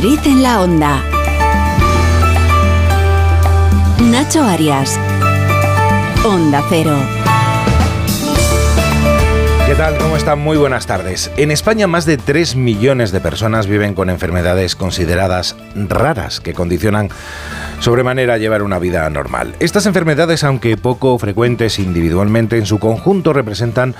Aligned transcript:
En 0.00 0.44
la 0.44 0.60
onda. 0.60 1.02
Nacho 4.00 4.44
Arias. 4.44 4.96
Onda 6.24 6.62
Cero. 6.68 6.96
¿Qué 9.66 9.74
tal? 9.74 9.98
¿Cómo 9.98 10.16
están? 10.16 10.38
Muy 10.38 10.56
buenas 10.56 10.86
tardes. 10.86 11.32
En 11.36 11.50
España 11.50 11.88
más 11.88 12.06
de 12.06 12.16
3 12.16 12.54
millones 12.54 13.10
de 13.10 13.20
personas 13.20 13.66
viven 13.66 13.94
con 13.94 14.08
enfermedades 14.08 14.76
consideradas 14.76 15.56
raras 15.74 16.38
que 16.38 16.54
condicionan 16.54 17.08
sobremanera 17.80 18.38
llevar 18.38 18.62
una 18.62 18.78
vida 18.78 19.10
normal. 19.10 19.56
Estas 19.58 19.86
enfermedades, 19.86 20.44
aunque 20.44 20.76
poco 20.76 21.18
frecuentes 21.18 21.80
individualmente, 21.80 22.56
en 22.56 22.66
su 22.66 22.78
conjunto 22.78 23.32
representan 23.32 23.96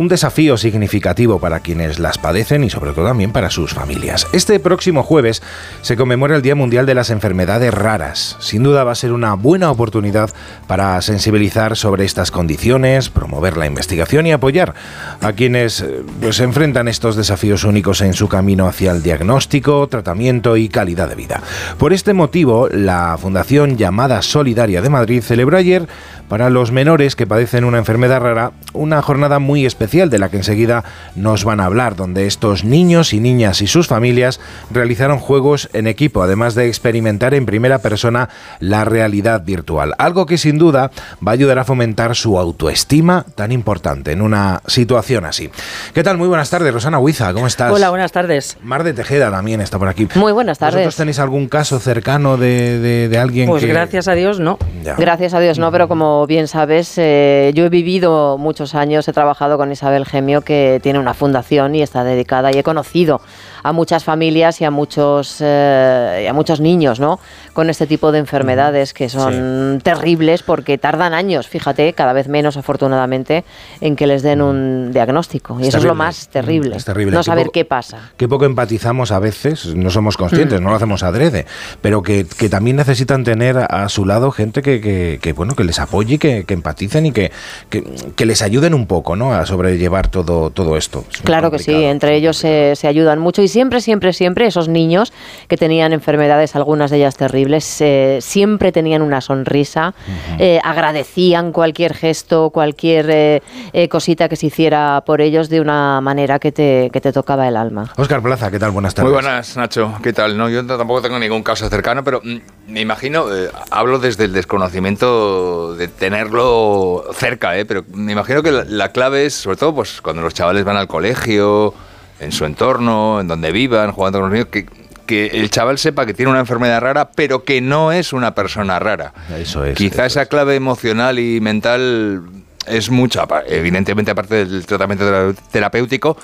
un 0.00 0.08
desafío 0.08 0.56
significativo 0.56 1.40
para 1.40 1.60
quienes 1.60 1.98
las 1.98 2.16
padecen 2.16 2.64
y 2.64 2.70
sobre 2.70 2.92
todo 2.92 3.04
también 3.04 3.32
para 3.32 3.50
sus 3.50 3.74
familias. 3.74 4.26
Este 4.32 4.58
próximo 4.58 5.02
jueves 5.02 5.42
se 5.82 5.94
conmemora 5.94 6.36
el 6.36 6.40
Día 6.40 6.54
Mundial 6.54 6.86
de 6.86 6.94
las 6.94 7.10
Enfermedades 7.10 7.74
Raras. 7.74 8.38
Sin 8.40 8.62
duda 8.62 8.82
va 8.82 8.92
a 8.92 8.94
ser 8.94 9.12
una 9.12 9.34
buena 9.34 9.70
oportunidad 9.70 10.30
para 10.66 11.02
sensibilizar 11.02 11.76
sobre 11.76 12.06
estas 12.06 12.30
condiciones, 12.30 13.10
promover 13.10 13.58
la 13.58 13.66
investigación 13.66 14.26
y 14.26 14.32
apoyar 14.32 14.72
a 15.20 15.34
quienes 15.34 15.82
eh, 15.82 16.02
pues, 16.18 16.40
enfrentan 16.40 16.88
estos 16.88 17.14
desafíos 17.14 17.64
únicos 17.64 18.00
en 18.00 18.14
su 18.14 18.26
camino 18.26 18.66
hacia 18.66 18.92
el 18.92 19.02
diagnóstico, 19.02 19.86
tratamiento 19.86 20.56
y 20.56 20.70
calidad 20.70 21.10
de 21.10 21.14
vida. 21.14 21.42
Por 21.76 21.92
este 21.92 22.14
motivo, 22.14 22.70
la 22.70 23.18
Fundación 23.20 23.76
llamada 23.76 24.22
Solidaria 24.22 24.80
de 24.80 24.88
Madrid 24.88 25.20
celebró 25.22 25.58
ayer 25.58 25.86
para 26.30 26.48
los 26.48 26.72
menores 26.72 27.16
que 27.16 27.26
padecen 27.26 27.64
una 27.64 27.78
enfermedad 27.78 28.20
rara 28.20 28.52
una 28.72 29.02
jornada 29.02 29.40
muy 29.40 29.66
especial 29.66 29.89
de 29.90 30.18
la 30.20 30.28
que 30.28 30.36
enseguida 30.36 30.84
nos 31.16 31.44
van 31.44 31.58
a 31.60 31.64
hablar, 31.64 31.96
donde 31.96 32.26
estos 32.26 32.64
niños 32.64 33.12
y 33.12 33.18
niñas 33.18 33.60
y 33.60 33.66
sus 33.66 33.88
familias 33.88 34.38
realizaron 34.70 35.18
juegos 35.18 35.68
en 35.72 35.88
equipo, 35.88 36.22
además 36.22 36.54
de 36.54 36.68
experimentar 36.68 37.34
en 37.34 37.44
primera 37.44 37.80
persona 37.80 38.28
la 38.60 38.84
realidad 38.84 39.42
virtual, 39.44 39.94
algo 39.98 40.26
que 40.26 40.38
sin 40.38 40.58
duda 40.58 40.92
va 41.26 41.32
a 41.32 41.34
ayudar 41.34 41.58
a 41.58 41.64
fomentar 41.64 42.14
su 42.14 42.38
autoestima 42.38 43.26
tan 43.34 43.50
importante 43.50 44.12
en 44.12 44.22
una 44.22 44.62
situación 44.66 45.24
así. 45.24 45.50
¿Qué 45.92 46.04
tal? 46.04 46.18
Muy 46.18 46.28
buenas 46.28 46.50
tardes, 46.50 46.72
Rosana 46.72 47.00
Huiza, 47.00 47.32
¿cómo 47.32 47.48
estás? 47.48 47.72
Hola, 47.72 47.90
buenas 47.90 48.12
tardes. 48.12 48.58
Mar 48.62 48.84
de 48.84 48.92
Tejeda 48.92 49.30
también 49.30 49.60
está 49.60 49.78
por 49.78 49.88
aquí. 49.88 50.06
Muy 50.14 50.32
buenas 50.32 50.58
tardes. 50.58 50.76
¿Vosotros 50.76 50.96
tenéis 50.96 51.18
algún 51.18 51.48
caso 51.48 51.80
cercano 51.80 52.36
de, 52.36 53.08
de, 53.08 53.18
alguien 53.18 53.48
pues 53.48 53.62
que...? 53.62 53.66
Pues 53.66 53.76
gracias 53.76 54.06
a 54.06 54.14
Dios 54.14 54.38
no. 54.38 54.56
Ya. 54.84 54.94
Gracias 54.94 55.34
a 55.34 55.40
Dios 55.40 55.58
no, 55.58 55.72
pero 55.72 55.88
como 55.88 56.26
bien 56.28 56.46
sabes, 56.46 56.94
eh, 56.96 57.50
yo 57.54 57.64
he 57.64 57.68
vivido 57.68 58.38
muchos 58.38 58.76
años, 58.76 59.08
he 59.08 59.12
trabajado 59.12 59.58
con 59.58 59.72
Isabel 59.80 60.04
Gemio, 60.04 60.42
que 60.42 60.78
tiene 60.82 60.98
una 60.98 61.14
fundación 61.14 61.74
y 61.74 61.80
está 61.80 62.04
dedicada, 62.04 62.50
y 62.52 62.58
he 62.58 62.62
conocido 62.62 63.22
a 63.62 63.72
muchas 63.72 64.04
familias 64.04 64.60
y 64.60 64.66
a 64.66 64.70
muchos, 64.70 65.38
eh, 65.40 66.20
y 66.24 66.26
a 66.26 66.34
muchos 66.34 66.60
niños, 66.60 67.00
¿no? 67.00 67.18
Con 67.60 67.68
este 67.68 67.86
tipo 67.86 68.10
de 68.10 68.18
enfermedades 68.20 68.94
que 68.94 69.10
son 69.10 69.80
terribles 69.84 70.42
porque 70.42 70.78
tardan 70.78 71.12
años, 71.12 71.46
fíjate, 71.46 71.92
cada 71.92 72.14
vez 72.14 72.26
menos 72.26 72.56
afortunadamente, 72.56 73.44
en 73.82 73.96
que 73.96 74.06
les 74.06 74.22
den 74.22 74.40
un 74.40 74.92
diagnóstico. 74.94 75.58
Y 75.60 75.64
Es 75.64 75.68
eso 75.68 75.76
es 75.76 75.84
lo 75.84 75.90
terrible. 75.90 75.98
más 76.06 76.28
terrible. 76.28 76.76
Es 76.76 76.84
terrible. 76.86 77.12
No 77.12 77.20
Qué 77.20 77.24
saber 77.24 77.44
poco- 77.44 77.52
qué 77.52 77.64
pasa. 77.66 77.98
Qué 78.16 78.28
poco 78.28 78.46
empatizamos 78.46 79.12
a 79.12 79.18
veces, 79.18 79.74
no 79.76 79.90
somos 79.90 80.16
conscientes, 80.16 80.58
no 80.62 80.70
lo 80.70 80.76
hacemos 80.76 81.02
adrede, 81.02 81.44
pero 81.82 82.02
que, 82.02 82.24
que 82.24 82.48
también 82.48 82.76
necesitan 82.76 83.24
tener 83.24 83.58
a 83.58 83.90
su 83.90 84.06
lado 84.06 84.30
gente 84.30 84.62
que, 84.62 84.80
que- 84.80 85.18
que, 85.20 85.32
bueno 85.34 85.54
que 85.54 85.64
les 85.64 85.78
apoye, 85.80 86.16
que, 86.18 86.44
que 86.44 86.54
empaticen 86.54 87.04
y 87.04 87.12
que, 87.12 87.30
que, 87.68 87.84
que 88.16 88.24
les 88.24 88.40
ayuden 88.40 88.72
un 88.72 88.86
poco 88.86 89.16
¿no? 89.16 89.34
a 89.34 89.44
sobrellevar 89.44 90.08
todo, 90.08 90.48
todo 90.48 90.78
esto. 90.78 91.04
Es 91.12 91.20
Claro 91.20 91.50
que 91.50 91.58
sí, 91.58 91.74
entre 91.74 92.16
ellos 92.16 92.38
se, 92.38 92.74
se 92.74 92.88
ayudan 92.88 93.18
mucho 93.18 93.42
y 93.42 93.48
siempre, 93.48 93.82
siempre, 93.82 94.14
siempre 94.14 94.46
esos 94.46 94.68
niños 94.68 95.12
que 95.46 95.58
tenían 95.58 95.92
enfermedades, 95.92 96.56
algunas 96.56 96.90
de 96.90 96.96
ellas 96.96 97.16
terribles, 97.18 97.49
eh, 97.80 98.18
siempre 98.20 98.72
tenían 98.72 99.02
una 99.02 99.20
sonrisa, 99.20 99.94
eh, 100.38 100.60
agradecían 100.62 101.52
cualquier 101.52 101.94
gesto, 101.94 102.50
cualquier 102.50 103.10
eh, 103.10 103.42
eh, 103.72 103.88
cosita 103.88 104.28
que 104.28 104.36
se 104.36 104.46
hiciera 104.46 105.02
por 105.04 105.20
ellos 105.20 105.48
de 105.48 105.60
una 105.60 106.00
manera 106.00 106.38
que 106.38 106.52
te, 106.52 106.90
que 106.92 107.00
te 107.00 107.12
tocaba 107.12 107.46
el 107.48 107.56
alma. 107.56 107.92
Óscar 107.96 108.22
Plaza, 108.22 108.50
¿qué 108.50 108.58
tal? 108.58 108.70
Buenas 108.70 108.94
tardes. 108.94 109.12
Muy 109.12 109.22
buenas, 109.22 109.56
Nacho. 109.56 109.94
¿Qué 110.02 110.12
tal? 110.12 110.36
No, 110.36 110.48
yo 110.48 110.64
tampoco 110.66 111.02
tengo 111.02 111.18
ningún 111.18 111.42
caso 111.42 111.68
cercano, 111.68 112.04
pero 112.04 112.20
mm, 112.22 112.36
me 112.68 112.80
imagino, 112.80 113.34
eh, 113.34 113.50
hablo 113.70 113.98
desde 113.98 114.24
el 114.24 114.32
desconocimiento 114.32 115.74
de 115.74 115.88
tenerlo 115.88 117.04
cerca, 117.14 117.56
eh, 117.58 117.64
pero 117.64 117.84
me 117.92 118.12
imagino 118.12 118.42
que 118.42 118.50
la, 118.50 118.64
la 118.64 118.92
clave 118.92 119.26
es, 119.26 119.34
sobre 119.34 119.56
todo, 119.56 119.74
pues 119.74 120.00
cuando 120.00 120.22
los 120.22 120.34
chavales 120.34 120.64
van 120.64 120.76
al 120.76 120.88
colegio, 120.88 121.74
en 122.20 122.32
su 122.32 122.44
entorno, 122.44 123.20
en 123.20 123.26
donde 123.26 123.50
vivan, 123.50 123.92
jugando 123.92 124.20
con 124.20 124.28
los 124.28 124.32
niños, 124.32 124.48
que, 124.50 124.66
que 125.10 125.26
el 125.40 125.50
chaval 125.50 125.76
sepa 125.78 126.06
que 126.06 126.14
tiene 126.14 126.30
una 126.30 126.40
enfermedad 126.40 126.80
rara, 126.80 127.10
pero 127.10 127.44
que 127.44 127.60
no 127.60 127.90
es 127.92 128.12
una 128.12 128.34
persona 128.34 128.78
rara. 128.78 129.12
Eso 129.36 129.64
es. 129.64 129.76
Quizá 129.76 130.06
eso 130.06 130.20
esa 130.20 130.22
es. 130.22 130.28
clave 130.28 130.54
emocional 130.54 131.18
y 131.18 131.40
mental 131.40 132.22
es 132.66 132.88
mucha, 132.90 133.26
evidentemente 133.48 134.12
aparte 134.12 134.46
del 134.46 134.64
tratamiento 134.64 135.04
tera- 135.04 135.32
terapéutico, 135.50 136.16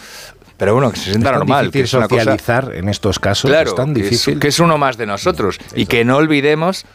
pero 0.56 0.74
bueno, 0.74 0.90
que 0.92 0.98
se 0.98 1.10
sienta 1.10 1.30
Es 1.30 1.36
normal. 1.38 1.70
que 1.70 1.78
difícil 1.78 1.84
es 1.84 1.94
una 1.94 2.08
cosa- 2.08 2.20
socializar 2.22 2.72
en 2.74 2.88
estos 2.88 3.18
casos, 3.18 3.50
Claro, 3.50 3.70
es 3.70 3.74
tan 3.74 3.92
que 3.94 4.00
es- 4.02 4.10
difícil. 4.10 4.38
Que 4.38 4.48
es, 4.48 4.60
uno 4.60 4.78
más 4.78 4.96
de 4.96 5.06
nosotros. 5.06 5.58
Y 5.74 5.86
que 5.86 6.04
no 6.04 6.16
olvidemos 6.16 6.86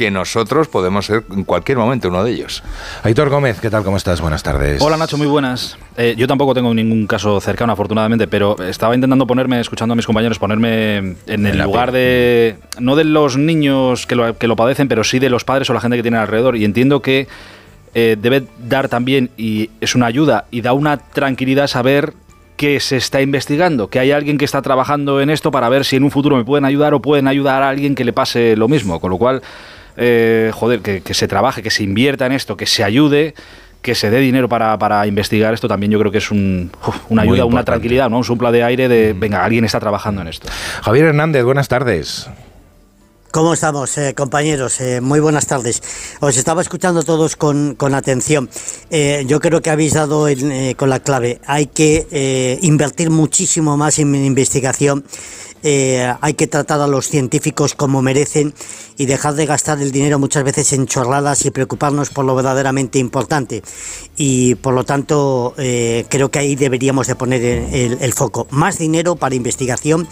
que 0.00 0.10
nosotros 0.10 0.66
podemos 0.66 1.04
ser 1.04 1.24
en 1.30 1.44
cualquier 1.44 1.76
momento 1.76 2.08
uno 2.08 2.24
de 2.24 2.32
ellos. 2.32 2.62
Aitor 3.02 3.28
Gómez, 3.28 3.60
¿qué 3.60 3.68
tal? 3.68 3.84
¿Cómo 3.84 3.98
estás? 3.98 4.22
Buenas 4.22 4.42
tardes. 4.42 4.80
Hola 4.80 4.96
Nacho, 4.96 5.18
muy 5.18 5.26
buenas. 5.26 5.76
Eh, 5.94 6.14
yo 6.16 6.26
tampoco 6.26 6.54
tengo 6.54 6.72
ningún 6.72 7.06
caso 7.06 7.38
cercano, 7.38 7.74
afortunadamente, 7.74 8.26
pero 8.26 8.56
estaba 8.62 8.94
intentando 8.94 9.26
ponerme, 9.26 9.60
escuchando 9.60 9.92
a 9.92 9.96
mis 9.96 10.06
compañeros, 10.06 10.38
ponerme 10.38 11.16
en 11.26 11.44
el 11.44 11.58
la 11.58 11.64
lugar 11.64 11.90
piel. 11.90 12.00
de, 12.00 12.56
no 12.78 12.96
de 12.96 13.04
los 13.04 13.36
niños 13.36 14.06
que 14.06 14.14
lo, 14.14 14.38
que 14.38 14.46
lo 14.46 14.56
padecen, 14.56 14.88
pero 14.88 15.04
sí 15.04 15.18
de 15.18 15.28
los 15.28 15.44
padres 15.44 15.68
o 15.68 15.74
la 15.74 15.82
gente 15.82 15.98
que 15.98 16.02
tienen 16.02 16.18
alrededor. 16.18 16.56
Y 16.56 16.64
entiendo 16.64 17.02
que 17.02 17.28
eh, 17.92 18.16
debe 18.18 18.44
dar 18.58 18.88
también, 18.88 19.28
y 19.36 19.68
es 19.82 19.94
una 19.94 20.06
ayuda, 20.06 20.46
y 20.50 20.62
da 20.62 20.72
una 20.72 20.96
tranquilidad 20.96 21.66
saber 21.66 22.14
que 22.56 22.80
se 22.80 22.96
está 22.96 23.20
investigando, 23.20 23.88
que 23.88 23.98
hay 23.98 24.12
alguien 24.12 24.38
que 24.38 24.46
está 24.46 24.62
trabajando 24.62 25.20
en 25.20 25.28
esto 25.28 25.50
para 25.50 25.68
ver 25.68 25.84
si 25.84 25.96
en 25.96 26.04
un 26.04 26.10
futuro 26.10 26.38
me 26.38 26.44
pueden 26.44 26.64
ayudar 26.64 26.94
o 26.94 27.02
pueden 27.02 27.28
ayudar 27.28 27.62
a 27.62 27.68
alguien 27.68 27.94
que 27.94 28.04
le 28.04 28.14
pase 28.14 28.56
lo 28.56 28.66
mismo. 28.66 28.98
Con 28.98 29.10
lo 29.10 29.18
cual, 29.18 29.42
eh, 29.96 30.50
joder, 30.54 30.80
que, 30.80 31.00
que 31.00 31.14
se 31.14 31.28
trabaje, 31.28 31.62
que 31.62 31.70
se 31.70 31.82
invierta 31.82 32.26
en 32.26 32.32
esto, 32.32 32.56
que 32.56 32.66
se 32.66 32.84
ayude, 32.84 33.34
que 33.82 33.94
se 33.94 34.10
dé 34.10 34.18
dinero 34.18 34.48
para, 34.48 34.78
para 34.78 35.06
investigar 35.06 35.54
esto, 35.54 35.68
también 35.68 35.90
yo 35.90 35.98
creo 35.98 36.12
que 36.12 36.18
es 36.18 36.30
un, 36.30 36.70
uf, 36.86 36.96
una 37.08 37.22
ayuda, 37.22 37.44
una 37.44 37.64
tranquilidad, 37.64 38.10
¿no? 38.10 38.18
un 38.18 38.24
sopla 38.24 38.52
de 38.52 38.62
aire 38.62 38.88
de, 38.88 39.14
venga, 39.14 39.44
alguien 39.44 39.64
está 39.64 39.80
trabajando 39.80 40.20
en 40.20 40.28
esto. 40.28 40.48
Javier 40.82 41.06
Hernández, 41.06 41.44
buenas 41.44 41.68
tardes. 41.68 42.28
¿Cómo 43.32 43.54
estamos, 43.54 43.96
eh, 43.96 44.12
compañeros? 44.14 44.80
Eh, 44.80 45.00
muy 45.00 45.20
buenas 45.20 45.46
tardes. 45.46 45.82
Os 46.18 46.36
estaba 46.36 46.62
escuchando 46.62 47.04
todos 47.04 47.36
con, 47.36 47.76
con 47.76 47.94
atención. 47.94 48.50
Eh, 48.90 49.24
yo 49.28 49.38
creo 49.38 49.62
que 49.62 49.70
habéis 49.70 49.94
dado 49.94 50.26
eh, 50.26 50.74
con 50.76 50.90
la 50.90 50.98
clave. 50.98 51.40
Hay 51.46 51.66
que 51.66 52.08
eh, 52.10 52.58
invertir 52.62 53.10
muchísimo 53.10 53.76
más 53.76 54.00
en 54.00 54.16
investigación. 54.16 55.04
Eh, 55.62 56.12
hay 56.22 56.34
que 56.34 56.46
tratar 56.48 56.80
a 56.80 56.86
los 56.88 57.08
científicos 57.08 57.74
como 57.74 58.00
merecen 58.02 58.52
y 58.96 59.04
dejar 59.06 59.34
de 59.34 59.44
gastar 59.46 59.80
el 59.80 59.92
dinero 59.92 60.18
muchas 60.18 60.42
veces 60.42 60.72
en 60.72 60.86
chorradas 60.86 61.44
y 61.44 61.50
preocuparnos 61.52 62.10
por 62.10 62.24
lo 62.24 62.34
verdaderamente 62.34 62.98
importante. 62.98 63.62
Y 64.16 64.56
por 64.56 64.74
lo 64.74 64.84
tanto, 64.84 65.54
creo 65.56 66.30
que 66.30 66.38
ahí 66.40 66.56
deberíamos 66.56 67.06
de 67.06 67.14
poner 67.14 67.44
el, 67.44 67.74
el- 67.74 67.98
el 68.00 68.12
foco. 68.12 68.48
Más 68.50 68.78
dinero 68.78 69.14
para 69.16 69.34
investigación 69.34 70.08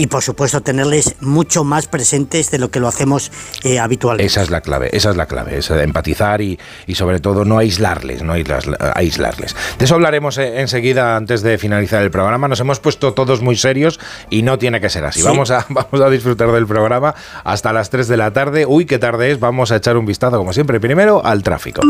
y 0.00 0.06
por 0.06 0.22
supuesto 0.22 0.62
tenerles 0.62 1.16
mucho 1.20 1.62
más 1.62 1.86
presentes 1.86 2.50
de 2.50 2.58
lo 2.58 2.70
que 2.70 2.80
lo 2.80 2.88
hacemos 2.88 3.30
eh, 3.64 3.78
habitualmente. 3.78 4.24
Esa 4.24 4.40
es 4.40 4.48
la 4.48 4.62
clave, 4.62 4.88
esa 4.96 5.10
es 5.10 5.16
la 5.16 5.26
clave, 5.26 5.58
es 5.58 5.70
empatizar 5.70 6.40
y, 6.40 6.58
y 6.86 6.94
sobre 6.94 7.20
todo 7.20 7.44
no 7.44 7.58
aislarles, 7.58 8.22
no 8.22 8.32
aislarles. 8.32 9.54
De 9.78 9.84
eso 9.84 9.96
hablaremos 9.96 10.38
eh, 10.38 10.62
enseguida 10.62 11.18
antes 11.18 11.42
de 11.42 11.58
finalizar 11.58 12.02
el 12.02 12.10
programa. 12.10 12.48
Nos 12.48 12.60
hemos 12.60 12.80
puesto 12.80 13.12
todos 13.12 13.42
muy 13.42 13.56
serios 13.56 14.00
y 14.30 14.40
no 14.40 14.58
tiene 14.58 14.80
que 14.80 14.88
ser 14.88 15.04
así. 15.04 15.20
Sí. 15.20 15.26
Vamos, 15.26 15.50
a, 15.50 15.66
vamos 15.68 16.00
a 16.00 16.08
disfrutar 16.08 16.50
del 16.50 16.66
programa 16.66 17.14
hasta 17.44 17.70
las 17.70 17.90
3 17.90 18.08
de 18.08 18.16
la 18.16 18.32
tarde. 18.32 18.64
Uy, 18.64 18.86
qué 18.86 18.98
tarde 18.98 19.32
es. 19.32 19.38
Vamos 19.38 19.70
a 19.70 19.76
echar 19.76 19.98
un 19.98 20.06
vistazo, 20.06 20.38
como 20.38 20.54
siempre, 20.54 20.80
primero 20.80 21.22
al 21.22 21.42
tráfico. 21.42 21.82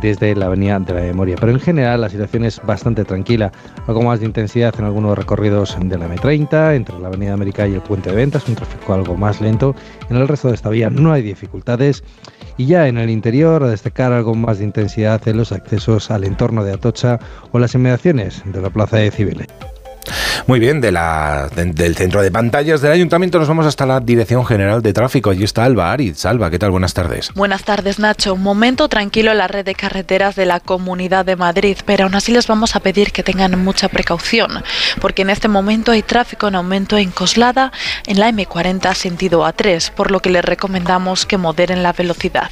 desde 0.00 0.34
la 0.34 0.46
Avenida 0.46 0.78
de 0.78 0.94
la 0.94 1.00
Memoria. 1.00 1.36
Pero 1.38 1.52
en 1.52 1.60
general 1.60 2.00
la 2.00 2.08
situación 2.08 2.44
es 2.44 2.60
bastante 2.64 3.04
tranquila, 3.04 3.52
algo 3.86 4.02
más 4.02 4.20
de 4.20 4.26
intensidad 4.26 4.74
en 4.78 4.84
algunos 4.84 5.16
recorridos 5.16 5.76
de 5.80 5.98
la 5.98 6.08
M30, 6.08 6.74
entre 6.74 6.98
la 6.98 7.08
Avenida 7.08 7.32
América 7.32 7.66
y 7.66 7.74
el 7.74 7.80
Puente 7.80 8.10
de 8.10 8.16
Ventas, 8.16 8.48
un 8.48 8.54
tráfico 8.54 8.94
algo 8.94 9.16
más 9.16 9.40
lento. 9.40 9.74
En 10.10 10.16
el 10.16 10.28
resto 10.28 10.48
de 10.48 10.54
esta 10.54 10.70
vía 10.70 10.90
no 10.90 11.12
hay 11.12 11.22
dificultades. 11.22 12.04
Y 12.56 12.66
ya 12.66 12.88
en 12.88 12.98
el 12.98 13.08
interior, 13.08 13.62
a 13.62 13.68
destacar 13.68 14.12
algo 14.12 14.34
más 14.34 14.58
de 14.58 14.64
intensidad 14.64 15.26
en 15.28 15.36
los 15.36 15.52
accesos 15.52 16.10
al 16.10 16.24
entorno 16.24 16.64
de 16.64 16.72
Atocha 16.72 17.20
o 17.52 17.58
las 17.58 17.74
inmediaciones 17.74 18.42
de 18.44 18.60
la 18.60 18.70
Plaza 18.70 18.96
de 18.96 19.10
Civiles. 19.12 19.46
Muy 20.46 20.60
bien, 20.60 20.80
de 20.80 20.92
la, 20.92 21.48
del 21.54 21.94
centro 21.94 22.22
de 22.22 22.30
pantallas 22.30 22.80
del 22.80 22.92
ayuntamiento 22.92 23.38
nos 23.38 23.48
vamos 23.48 23.66
hasta 23.66 23.84
la 23.84 24.00
Dirección 24.00 24.46
General 24.46 24.80
de 24.80 24.92
Tráfico. 24.92 25.30
Allí 25.30 25.44
está 25.44 25.64
Alba 25.64 25.92
Ariz. 25.92 26.24
Alba, 26.24 26.50
¿qué 26.50 26.58
tal? 26.58 26.70
Buenas 26.70 26.94
tardes. 26.94 27.30
Buenas 27.34 27.64
tardes, 27.64 27.98
Nacho. 27.98 28.34
Un 28.34 28.42
momento 28.42 28.88
tranquilo 28.88 29.32
en 29.32 29.38
la 29.38 29.48
red 29.48 29.64
de 29.64 29.74
carreteras 29.74 30.36
de 30.36 30.46
la 30.46 30.60
Comunidad 30.60 31.26
de 31.26 31.36
Madrid, 31.36 31.76
pero 31.84 32.04
aún 32.04 32.14
así 32.14 32.32
les 32.32 32.46
vamos 32.46 32.76
a 32.76 32.80
pedir 32.80 33.12
que 33.12 33.22
tengan 33.22 33.62
mucha 33.62 33.88
precaución, 33.88 34.62
porque 35.00 35.22
en 35.22 35.30
este 35.30 35.48
momento 35.48 35.92
hay 35.92 36.02
tráfico 36.02 36.48
en 36.48 36.54
aumento 36.54 36.96
en 36.96 37.10
Coslada, 37.10 37.72
en 38.06 38.18
la 38.18 38.30
M40 38.30 38.94
sentido 38.94 39.44
A3, 39.44 39.92
por 39.92 40.10
lo 40.10 40.20
que 40.20 40.30
les 40.30 40.44
recomendamos 40.44 41.26
que 41.26 41.36
moderen 41.36 41.82
la 41.82 41.92
velocidad. 41.92 42.50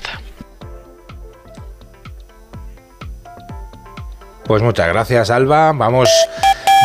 Pues 4.44 4.62
muchas 4.62 4.88
gracias, 4.88 5.30
Alba. 5.30 5.72
Vamos 5.72 6.08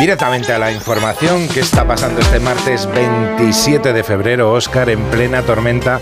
directamente 0.02 0.52
a 0.52 0.58
la 0.58 0.72
información 0.72 1.46
que 1.46 1.60
está 1.60 1.86
pasando 1.86 2.20
este 2.20 2.40
martes 2.40 2.88
27 2.92 3.92
de 3.92 4.02
febrero. 4.02 4.52
Oscar, 4.52 4.90
en 4.90 4.98
plena 5.12 5.42
tormenta 5.42 6.00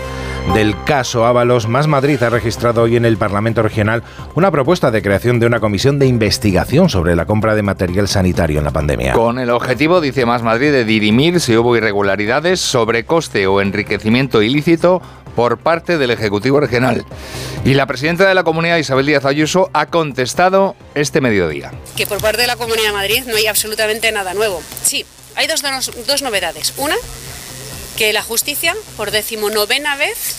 del 0.55 0.75
caso 0.85 1.27
Ábalos, 1.27 1.67
Más 1.67 1.85
Madrid 1.85 2.21
ha 2.23 2.31
registrado 2.31 2.81
hoy 2.81 2.95
en 2.95 3.05
el 3.05 3.17
Parlamento 3.17 3.61
Regional 3.61 4.01
una 4.33 4.49
propuesta 4.49 4.89
de 4.89 5.03
creación 5.03 5.39
de 5.39 5.45
una 5.45 5.59
comisión 5.59 5.99
de 5.99 6.07
investigación 6.07 6.89
sobre 6.89 7.15
la 7.15 7.27
compra 7.27 7.53
de 7.53 7.61
material 7.61 8.07
sanitario 8.07 8.57
en 8.57 8.65
la 8.65 8.71
pandemia. 8.71 9.13
Con 9.13 9.37
el 9.37 9.51
objetivo, 9.51 10.01
dice 10.01 10.25
Más 10.25 10.41
Madrid, 10.41 10.71
de 10.71 10.83
dirimir 10.83 11.39
si 11.39 11.55
hubo 11.55 11.77
irregularidades, 11.77 12.59
sobrecoste 12.59 13.45
o 13.45 13.61
enriquecimiento 13.61 14.41
ilícito 14.41 15.03
por 15.35 15.57
parte 15.57 15.97
del 15.97 16.11
Ejecutivo 16.11 16.59
Regional. 16.59 17.05
Y 17.63 17.73
la 17.73 17.85
presidenta 17.85 18.27
de 18.27 18.33
la 18.33 18.43
comunidad, 18.43 18.77
Isabel 18.77 19.05
Díaz 19.05 19.25
Ayuso, 19.25 19.69
ha 19.73 19.85
contestado 19.87 20.75
este 20.95 21.21
mediodía. 21.21 21.71
Que 21.95 22.07
por 22.07 22.19
parte 22.21 22.41
de 22.41 22.47
la 22.47 22.55
Comunidad 22.55 22.87
de 22.87 22.93
Madrid 22.93 23.23
no 23.27 23.35
hay 23.35 23.47
absolutamente 23.47 24.11
nada 24.11 24.33
nuevo. 24.33 24.61
Sí, 24.83 25.05
hay 25.35 25.47
dos, 25.47 25.61
dos 26.07 26.21
novedades. 26.21 26.73
Una, 26.77 26.95
que 27.97 28.13
la 28.13 28.23
justicia, 28.23 28.75
por 28.97 29.11
decimonovena 29.11 29.95
vez, 29.95 30.35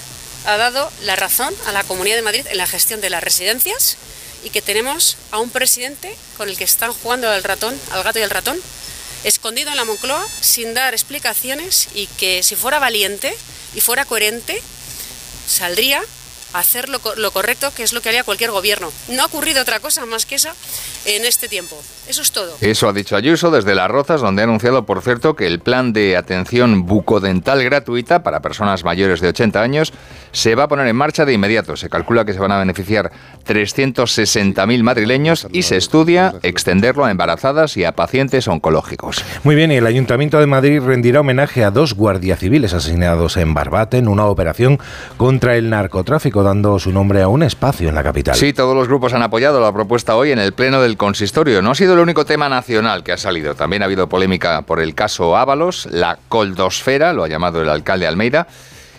ha 0.47 0.57
dado 0.57 0.91
la 1.05 1.17
razón 1.17 1.55
a 1.67 1.73
la 1.73 1.85
Comunidad 1.85 2.17
de 2.17 2.23
Madrid 2.23 2.47
en 2.51 2.59
la 2.59 2.67
gestión 2.67 3.01
de 3.01 3.11
las 3.11 3.23
residencias 3.23 3.97
y 4.45 4.51
que 4.51 4.63
tenemos 4.63 5.17
a 5.31 5.39
un 5.39 5.51
presidente 5.51 6.15
con 6.37 6.49
el 6.49 6.57
que 6.57 6.65
están 6.65 6.93
jugando 6.93 7.31
al 7.31 7.45
ratón, 7.45 7.79
al 7.93 8.03
gato 8.03 8.19
y 8.19 8.23
al 8.23 8.31
ratón, 8.31 8.59
escondido 9.25 9.71
en 9.71 9.77
la 9.77 9.85
Moncloa 9.85 10.25
sin 10.41 10.75
dar 10.75 10.95
explicaciones 10.95 11.89
y 11.95 12.07
que 12.07 12.43
si 12.43 12.57
fuera 12.57 12.79
valiente 12.79 13.33
y 13.75 13.81
fuera 13.81 14.05
coherente 14.05 14.61
saldría 15.47 16.01
a 16.53 16.59
hacer 16.59 16.89
lo, 16.89 17.01
correcto, 17.01 17.73
que 17.75 17.83
es 17.83 17.93
lo 17.93 18.03
que 18.03 18.11
haría 18.11 18.25
cualquier 18.25 18.51
gobierno. 18.51 18.93
No 19.09 19.23
ha 19.23 19.27
ocurrido 19.27 19.63
otra 19.63 19.81
cosa 19.81 20.05
más 20.07 20.27
que 20.27 20.35
esa 20.35 20.55
en 21.07 21.25
este 21.25 21.49
tiempo. 21.49 21.83
Eso 22.07 22.23
es 22.23 22.31
todo. 22.31 22.55
Eso 22.61 22.89
ha 22.89 22.93
dicho 22.93 23.17
Ayuso 23.17 23.51
desde 23.51 23.75
Las 23.75 23.91
Rozas, 23.91 24.21
donde 24.21 24.43
ha 24.43 24.45
anunciado, 24.45 24.85
por 24.85 25.03
cierto, 25.03 25.35
que 25.35 25.47
el 25.47 25.61
plan 25.61 25.93
de 25.93 26.17
atención 26.17 26.85
bucodental 26.85 27.65
gratuita 27.65 28.23
para 28.23 28.41
personas 28.41 28.85
mayores 28.85 29.21
de 29.21 29.29
80 29.29 29.63
años 29.63 29.93
se 30.33 30.55
va 30.55 30.65
a 30.65 30.69
poner 30.69 30.87
en 30.89 30.97
marcha 30.97 31.25
de 31.25 31.33
inmediato. 31.33 31.77
Se 31.77 31.89
calcula 31.89 32.25
que 32.25 32.33
se 32.33 32.41
van 32.41 32.53
a 32.53 32.59
beneficiar 32.59 33.13
360.000 33.47 34.83
madrileños 34.83 35.47
y 35.53 35.63
se 35.63 35.77
estudia 35.77 36.35
extenderlo 36.43 37.05
a 37.05 37.11
embarazadas 37.11 37.77
y 37.77 37.85
a 37.85 37.93
pacientes 37.93 38.49
oncológicos. 38.49 39.25
Muy 39.45 39.55
bien, 39.55 39.71
y 39.73 39.77
el 39.77 39.87
Ayuntamiento 39.87 40.39
de 40.39 40.47
Madrid 40.47 40.81
rendirá 40.81 41.21
homenaje 41.21 41.65
a 41.65 41.71
dos 41.71 41.95
guardias 41.95 42.39
civiles 42.39 42.75
asesinados 42.75 43.37
en 43.37 43.55
Barbate 43.55 43.99
en 43.99 44.09
una 44.09 44.27
operación 44.27 44.79
contra 45.17 45.57
el 45.57 45.71
narcotráfico, 45.71 46.43
dando 46.43 46.79
su 46.79 46.93
nombre 46.93 47.23
a 47.23 47.29
un 47.29 47.43
espacio 47.43 47.89
en 47.89 47.95
la 47.95 48.03
capital. 48.03 48.35
Sí, 48.35 48.53
todos 48.53 48.75
los 48.75 48.89
grupos 48.89 49.13
han 49.13 49.23
apoyado 49.23 49.61
la 49.61 49.73
propuesta 49.73 50.17
hoy 50.17 50.33
en 50.33 50.39
el 50.39 50.53
Pleno 50.53 50.81
del 50.81 50.97
Consistorio. 50.97 51.63
No 51.63 51.73
ha 51.73 51.75
sido 51.75 51.95
el 51.95 52.01
único 52.01 52.25
tema 52.25 52.49
nacional 52.49 53.03
que 53.03 53.13
ha 53.13 53.19
salido. 53.19 53.55
También 53.55 53.83
ha 53.83 53.87
habido 53.87 54.09
polémica 54.09 54.63
por 54.63 54.81
el 54.81 54.95
caso 54.95 55.37
Ábalos, 55.37 55.87
la 55.91 56.19
coldosfera, 56.29 57.13
lo 57.13 57.25
ha 57.25 57.29
llamado 57.29 57.63
el 57.63 57.69
alcalde 57.69 58.07
Almeida. 58.07 58.47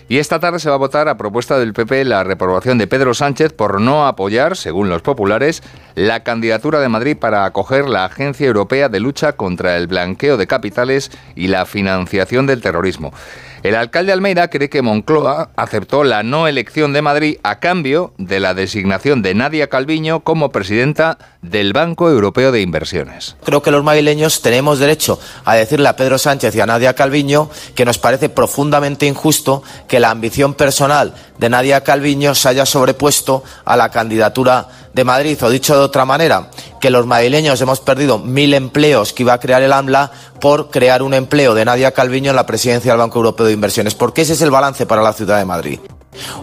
Y 0.08 0.18
esta 0.18 0.38
tarde 0.38 0.58
se 0.58 0.68
va 0.68 0.74
a 0.74 0.78
votar 0.78 1.08
a 1.08 1.16
propuesta 1.16 1.58
del 1.58 1.72
PP 1.72 2.04
la 2.04 2.24
reprobación 2.24 2.76
de 2.76 2.86
Pedro 2.86 3.14
Sánchez 3.14 3.54
por 3.54 3.80
no 3.80 4.06
apoyar, 4.06 4.56
según 4.56 4.90
los 4.90 5.00
populares, 5.00 5.62
la 5.94 6.22
candidatura 6.22 6.80
de 6.80 6.90
Madrid 6.90 7.16
para 7.16 7.46
acoger 7.46 7.88
la 7.88 8.04
Agencia 8.04 8.46
Europea 8.46 8.90
de 8.90 9.00
Lucha 9.00 9.32
contra 9.32 9.78
el 9.78 9.86
Blanqueo 9.86 10.36
de 10.36 10.46
Capitales 10.46 11.10
y 11.34 11.48
la 11.48 11.64
Financiación 11.64 12.46
del 12.46 12.60
Terrorismo. 12.60 13.14
El 13.64 13.76
alcalde 13.76 14.12
Almeida 14.12 14.48
cree 14.48 14.68
que 14.68 14.82
Moncloa 14.82 15.48
aceptó 15.56 16.04
la 16.04 16.22
no 16.22 16.46
elección 16.46 16.92
de 16.92 17.00
Madrid 17.00 17.38
a 17.42 17.60
cambio 17.60 18.12
de 18.18 18.38
la 18.38 18.52
designación 18.52 19.22
de 19.22 19.34
Nadia 19.34 19.70
Calviño 19.70 20.20
como 20.20 20.52
presidenta 20.52 21.16
del 21.40 21.72
Banco 21.72 22.10
Europeo 22.10 22.52
de 22.52 22.60
Inversiones. 22.60 23.36
Creo 23.42 23.62
que 23.62 23.70
los 23.70 23.82
madrileños 23.82 24.42
tenemos 24.42 24.80
derecho 24.80 25.18
a 25.46 25.54
decirle 25.54 25.88
a 25.88 25.96
Pedro 25.96 26.18
Sánchez 26.18 26.54
y 26.54 26.60
a 26.60 26.66
Nadia 26.66 26.92
Calviño 26.92 27.48
que 27.74 27.86
nos 27.86 27.96
parece 27.96 28.28
profundamente 28.28 29.06
injusto 29.06 29.62
que 29.88 29.98
la 29.98 30.10
ambición 30.10 30.52
personal 30.52 31.14
de 31.38 31.48
Nadia 31.48 31.82
Calviño 31.82 32.34
se 32.34 32.50
haya 32.50 32.66
sobrepuesto 32.66 33.44
a 33.64 33.78
la 33.78 33.88
candidatura 33.88 34.68
de 34.94 35.04
Madrid. 35.04 35.38
O 35.42 35.50
dicho 35.50 35.74
de 35.74 35.80
otra 35.80 36.04
manera, 36.04 36.50
que 36.80 36.90
los 36.90 37.06
madrileños 37.06 37.60
hemos 37.60 37.80
perdido 37.80 38.18
mil 38.18 38.54
empleos 38.54 39.12
que 39.12 39.22
iba 39.22 39.34
a 39.34 39.40
crear 39.40 39.62
el 39.62 39.72
AMLA 39.72 40.10
por 40.40 40.70
crear 40.70 41.02
un 41.02 41.14
empleo 41.14 41.54
de 41.54 41.64
Nadia 41.64 41.92
Calviño 41.92 42.30
en 42.30 42.36
la 42.36 42.46
presidencia 42.46 42.92
del 42.92 42.98
Banco 42.98 43.18
Europeo 43.18 43.46
de 43.46 43.52
Inversiones. 43.52 43.94
Porque 43.94 44.22
ese 44.22 44.34
es 44.34 44.42
el 44.42 44.50
balance 44.50 44.86
para 44.86 45.02
la 45.02 45.12
ciudad 45.12 45.38
de 45.38 45.44
Madrid 45.44 45.80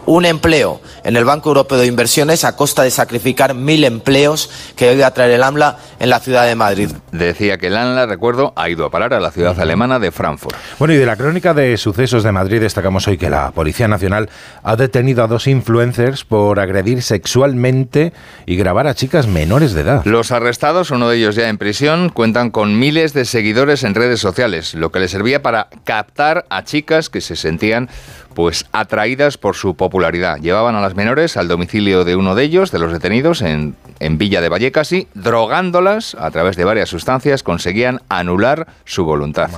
un 0.05 0.25
empleo 0.25 0.81
en 1.03 1.15
el 1.15 1.25
Banco 1.25 1.49
Europeo 1.49 1.77
de 1.77 1.87
Inversiones 1.87 2.43
a 2.43 2.55
costa 2.55 2.83
de 2.83 2.91
sacrificar 2.91 3.53
mil 3.53 3.83
empleos 3.83 4.49
que 4.75 4.89
hoy 4.89 4.97
va 4.97 5.07
a 5.07 5.13
traer 5.13 5.31
el 5.31 5.43
AMLA 5.43 5.77
en 5.99 6.09
la 6.09 6.19
ciudad 6.19 6.45
de 6.45 6.55
Madrid. 6.55 6.89
Decía 7.11 7.57
que 7.57 7.67
el 7.67 7.77
AMLA, 7.77 8.05
recuerdo, 8.05 8.53
ha 8.55 8.69
ido 8.69 8.85
a 8.85 8.89
parar 8.89 9.13
a 9.13 9.19
la 9.19 9.31
ciudad 9.31 9.59
alemana 9.59 9.99
de 9.99 10.11
Frankfurt. 10.11 10.55
Bueno, 10.79 10.93
y 10.93 10.97
de 10.97 11.05
la 11.05 11.15
crónica 11.15 11.53
de 11.53 11.77
sucesos 11.77 12.23
de 12.23 12.31
Madrid 12.31 12.59
destacamos 12.59 13.07
hoy 13.07 13.17
que 13.17 13.29
la 13.29 13.51
Policía 13.51 13.87
Nacional 13.87 14.29
ha 14.63 14.75
detenido 14.75 15.23
a 15.23 15.27
dos 15.27 15.47
influencers 15.47 16.23
por 16.23 16.59
agredir 16.59 17.01
sexualmente 17.01 18.13
y 18.45 18.55
grabar 18.55 18.87
a 18.87 18.95
chicas 18.95 19.27
menores 19.27 19.73
de 19.73 19.81
edad. 19.81 20.05
Los 20.05 20.31
arrestados, 20.31 20.91
uno 20.91 21.09
de 21.09 21.17
ellos 21.17 21.35
ya 21.35 21.49
en 21.49 21.57
prisión, 21.57 22.09
cuentan 22.09 22.51
con 22.51 22.77
miles 22.79 23.13
de 23.13 23.25
seguidores 23.25 23.83
en 23.83 23.95
redes 23.95 24.19
sociales, 24.19 24.73
lo 24.73 24.91
que 24.91 24.99
les 24.99 25.11
servía 25.11 25.41
para 25.41 25.67
captar 25.83 26.45
a 26.49 26.63
chicas 26.63 27.09
que 27.09 27.21
se 27.21 27.35
sentían 27.35 27.89
pues 28.33 28.65
atraídas 28.71 29.37
por 29.37 29.55
su 29.55 29.75
popularidad. 29.75 30.37
Llevaban 30.39 30.75
a 30.75 30.81
las 30.81 30.95
menores 30.95 31.37
al 31.37 31.47
domicilio 31.47 32.03
de 32.03 32.15
uno 32.15 32.35
de 32.35 32.43
ellos, 32.43 32.71
de 32.71 32.79
los 32.79 32.91
detenidos, 32.91 33.41
en, 33.41 33.75
en 33.99 34.17
Villa 34.17 34.41
de 34.41 34.49
Vallecas 34.49 34.91
y 34.91 35.07
drogándolas 35.13 36.15
a 36.15 36.31
través 36.31 36.57
de 36.57 36.65
varias 36.65 36.89
sustancias 36.89 37.43
conseguían 37.43 38.01
anular 38.09 38.67
su 38.85 39.05
voluntad. 39.05 39.49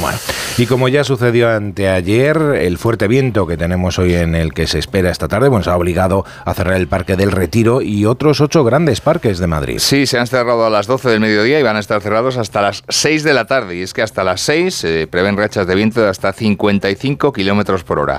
Bueno, 0.00 0.18
y 0.58 0.66
como 0.66 0.88
ya 0.88 1.04
sucedió 1.04 1.50
anteayer, 1.50 2.36
el 2.60 2.78
fuerte 2.78 3.08
viento 3.08 3.46
que 3.46 3.56
tenemos 3.56 3.98
hoy 3.98 4.14
en 4.14 4.34
el 4.34 4.52
que 4.52 4.66
se 4.66 4.78
espera 4.78 5.10
esta 5.10 5.28
tarde, 5.28 5.48
bueno, 5.48 5.64
se 5.64 5.70
ha 5.70 5.76
obligado 5.76 6.24
a 6.44 6.54
cerrar 6.54 6.76
el 6.76 6.88
Parque 6.88 7.16
del 7.16 7.32
Retiro 7.32 7.82
y 7.82 8.04
otros 8.06 8.40
ocho 8.40 8.64
grandes 8.64 9.00
parques 9.00 9.38
de 9.38 9.46
Madrid. 9.46 9.78
Sí, 9.78 10.06
se 10.06 10.18
han 10.18 10.26
cerrado 10.26 10.66
a 10.66 10.70
las 10.70 10.86
12 10.86 11.08
del 11.10 11.20
mediodía 11.20 11.60
y 11.60 11.62
van 11.62 11.76
a 11.76 11.80
estar 11.80 12.00
cerrados 12.00 12.36
hasta 12.36 12.62
las 12.62 12.82
6 12.88 13.22
de 13.22 13.34
la 13.34 13.46
tarde. 13.46 13.76
Y 13.76 13.82
es 13.82 13.92
que 13.92 14.02
hasta 14.02 14.24
las 14.24 14.40
6 14.42 14.74
se 14.74 15.06
prevén 15.06 15.36
rachas 15.36 15.66
de 15.66 15.74
viento 15.74 16.00
de 16.00 16.08
hasta 16.08 16.32
55 16.32 17.32
kilómetros 17.32 17.84
por 17.84 17.98
hora. 17.98 18.15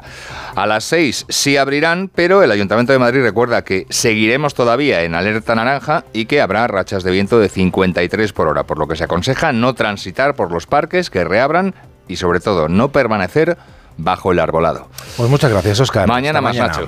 A 0.56 0.66
las 0.66 0.84
6 0.86 1.26
sí 1.30 1.58
abrirán, 1.58 2.10
pero 2.14 2.44
el 2.44 2.52
Ayuntamiento 2.52 2.94
de 2.94 3.00
Madrid 3.00 3.22
recuerda 3.22 3.64
que 3.64 3.86
seguiremos 3.90 4.54
todavía 4.54 5.04
en 5.04 5.16
alerta 5.16 5.56
naranja 5.56 6.04
y 6.14 6.26
que 6.26 6.42
habrá 6.42 6.68
rachas 6.68 7.04
de 7.04 7.12
viento 7.12 7.40
de 7.40 7.50
53 7.50 8.34
por 8.34 8.48
hora, 8.48 8.64
por 8.64 8.80
lo 8.80 8.88
que 8.88 8.96
se 8.96 9.04
aconseja 9.04 9.52
no 9.54 9.74
transitar 9.74 10.36
por 10.36 10.52
los 10.52 10.66
parques 10.66 11.10
que 11.10 11.24
reabran 11.24 11.76
y 12.08 12.16
sobre 12.16 12.40
todo 12.40 12.68
no 12.68 12.92
permanecer 12.92 13.58
bajo 13.98 14.32
el 14.32 14.40
arbolado. 14.40 14.88
Pues 15.16 15.30
muchas 15.30 15.52
gracias, 15.52 15.80
Oscar. 15.80 16.08
Mañana 16.08 16.42
más, 16.42 16.56
Nacho. 16.56 16.88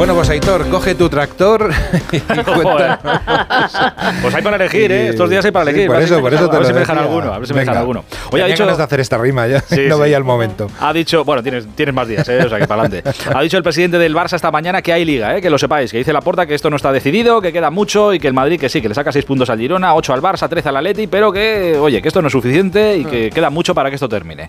Bueno, 0.00 0.14
pues 0.14 0.30
Aitor, 0.30 0.66
coge 0.70 0.94
tu 0.94 1.10
tractor 1.10 1.70
y. 2.12 2.20
Pues 4.22 4.34
hay 4.34 4.42
para 4.42 4.56
elegir, 4.56 4.90
¿eh? 4.90 5.08
Estos 5.10 5.28
días 5.28 5.44
hay 5.44 5.50
para 5.50 5.66
Sí, 5.66 5.70
elegir. 5.72 5.88
por 5.88 6.02
eso, 6.02 6.20
por 6.20 6.32
eso 6.32 6.48
te 6.48 6.56
a 6.56 6.58
ver 6.58 6.62
lo 6.62 6.66
si 6.68 6.72
me 6.72 6.80
dejan 6.80 6.98
alguno. 6.98 7.34
A 7.34 7.38
ver 7.38 7.46
si 7.46 7.52
me 7.52 7.60
dejan 7.60 7.76
alguno. 7.76 8.04
Oye, 8.32 8.42
ha 8.42 8.46
dicho. 8.46 8.64
ganas 8.64 8.78
de 8.78 8.84
hacer 8.84 9.00
esta 9.00 9.18
rima 9.18 9.46
ya. 9.46 9.60
Sí, 9.60 9.86
no 9.88 9.96
sí. 9.96 10.02
veía 10.02 10.16
el 10.16 10.24
momento. 10.24 10.68
Ha 10.80 10.94
dicho, 10.94 11.22
bueno, 11.24 11.42
tienes, 11.42 11.66
tienes 11.74 11.94
más 11.94 12.08
días, 12.08 12.26
¿eh? 12.30 12.38
o 12.44 12.48
sea 12.48 12.58
que 12.58 12.66
para 12.66 12.84
adelante. 12.84 13.10
Ha 13.34 13.42
dicho 13.42 13.58
el 13.58 13.62
presidente 13.62 13.98
del 13.98 14.14
Barça 14.14 14.34
esta 14.36 14.50
mañana 14.50 14.80
que 14.80 14.92
hay 14.94 15.04
liga, 15.04 15.36
¿eh? 15.36 15.42
que 15.42 15.50
lo 15.50 15.58
sepáis, 15.58 15.92
que 15.92 15.98
dice 15.98 16.12
la 16.14 16.22
porta 16.22 16.46
que 16.46 16.54
esto 16.54 16.70
no 16.70 16.76
está 16.76 16.92
decidido, 16.92 17.42
que 17.42 17.52
queda 17.52 17.70
mucho 17.70 18.14
y 18.14 18.18
que 18.18 18.26
el 18.26 18.32
Madrid 18.34 18.58
que 18.58 18.70
sí, 18.70 18.80
que 18.80 18.88
le 18.88 18.94
saca 18.94 19.12
6 19.12 19.24
puntos 19.26 19.50
al 19.50 19.58
Girona, 19.58 19.94
8 19.94 20.14
al 20.14 20.22
Barça, 20.22 20.48
13 20.48 20.70
al 20.70 20.76
Atleti, 20.78 21.06
pero 21.08 21.30
que, 21.30 21.76
oye, 21.78 22.00
que 22.00 22.08
esto 22.08 22.22
no 22.22 22.28
es 22.28 22.32
suficiente 22.32 22.96
y 22.96 23.04
que 23.04 23.28
queda 23.30 23.50
mucho 23.50 23.74
para 23.74 23.90
que 23.90 23.96
esto 23.96 24.08
termine. 24.08 24.48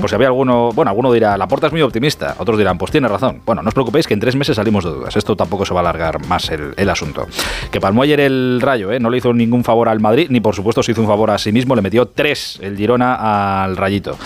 Pues 0.00 0.10
si 0.10 0.14
había 0.14 0.28
alguno, 0.28 0.70
bueno, 0.72 0.90
alguno 0.90 1.12
dirá, 1.12 1.36
la 1.36 1.48
porta 1.48 1.66
es 1.66 1.72
muy 1.72 1.82
optimista, 1.82 2.36
otros 2.38 2.56
dirán, 2.56 2.78
pues 2.78 2.92
tiene 2.92 3.08
razón. 3.08 3.40
Bueno, 3.44 3.62
no 3.62 3.68
os 3.68 3.74
preocupéis 3.74 4.06
que 4.06 4.14
en 4.14 4.20
tres 4.20 4.36
meses 4.36 4.54
salimos 4.56 4.84
de 4.84 4.91
dudas, 4.92 5.16
esto 5.16 5.36
tampoco 5.36 5.64
se 5.64 5.74
va 5.74 5.80
a 5.80 5.82
alargar 5.82 6.24
más 6.26 6.50
el, 6.50 6.74
el 6.76 6.90
asunto. 6.90 7.26
Que 7.70 7.80
palmó 7.80 8.02
ayer 8.02 8.20
el 8.20 8.60
Rayo, 8.60 8.92
¿eh? 8.92 9.00
no 9.00 9.10
le 9.10 9.18
hizo 9.18 9.32
ningún 9.32 9.64
favor 9.64 9.88
al 9.88 10.00
Madrid, 10.00 10.28
ni 10.30 10.40
por 10.40 10.54
supuesto 10.54 10.82
se 10.82 10.92
hizo 10.92 11.00
un 11.00 11.06
favor 11.06 11.30
a 11.30 11.38
sí 11.38 11.52
mismo, 11.52 11.74
le 11.74 11.82
metió 11.82 12.06
3 12.06 12.60
el 12.62 12.76
Girona 12.76 13.62
al 13.64 13.76
Rayito. 13.76 14.16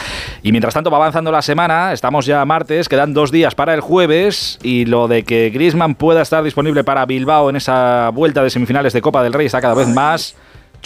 Y 0.43 0.53
mientras 0.53 0.75
tanto 0.75 0.91
va 0.91 0.99
avanzando 0.99 1.33
la 1.33 1.43
semana, 1.43 1.93
estamos 1.93 2.27
ya 2.27 2.45
martes, 2.45 2.89
quedan 2.89 3.15
dos 3.15 3.31
días 3.31 3.55
para 3.55 3.75
el 3.75 3.81
jueves 3.81 4.59
y 4.63 4.85
lo 4.85 5.09
de 5.09 5.25
que 5.25 5.51
Griezmann 5.51 5.95
pueda 5.95 6.23
estar 6.23 6.43
disponible 6.43 6.85
para 6.85 7.07
Bilbao 7.07 7.51
en 7.51 7.57
esa 7.57 8.11
vuelta 8.11 8.43
de 8.43 8.51
semifinales 8.51 8.93
de 8.93 9.01
Copa 9.01 9.23
del 9.23 9.33
Rey 9.33 9.47
está 9.47 9.61
cada 9.61 9.75
vez 9.75 9.89
más 9.89 10.37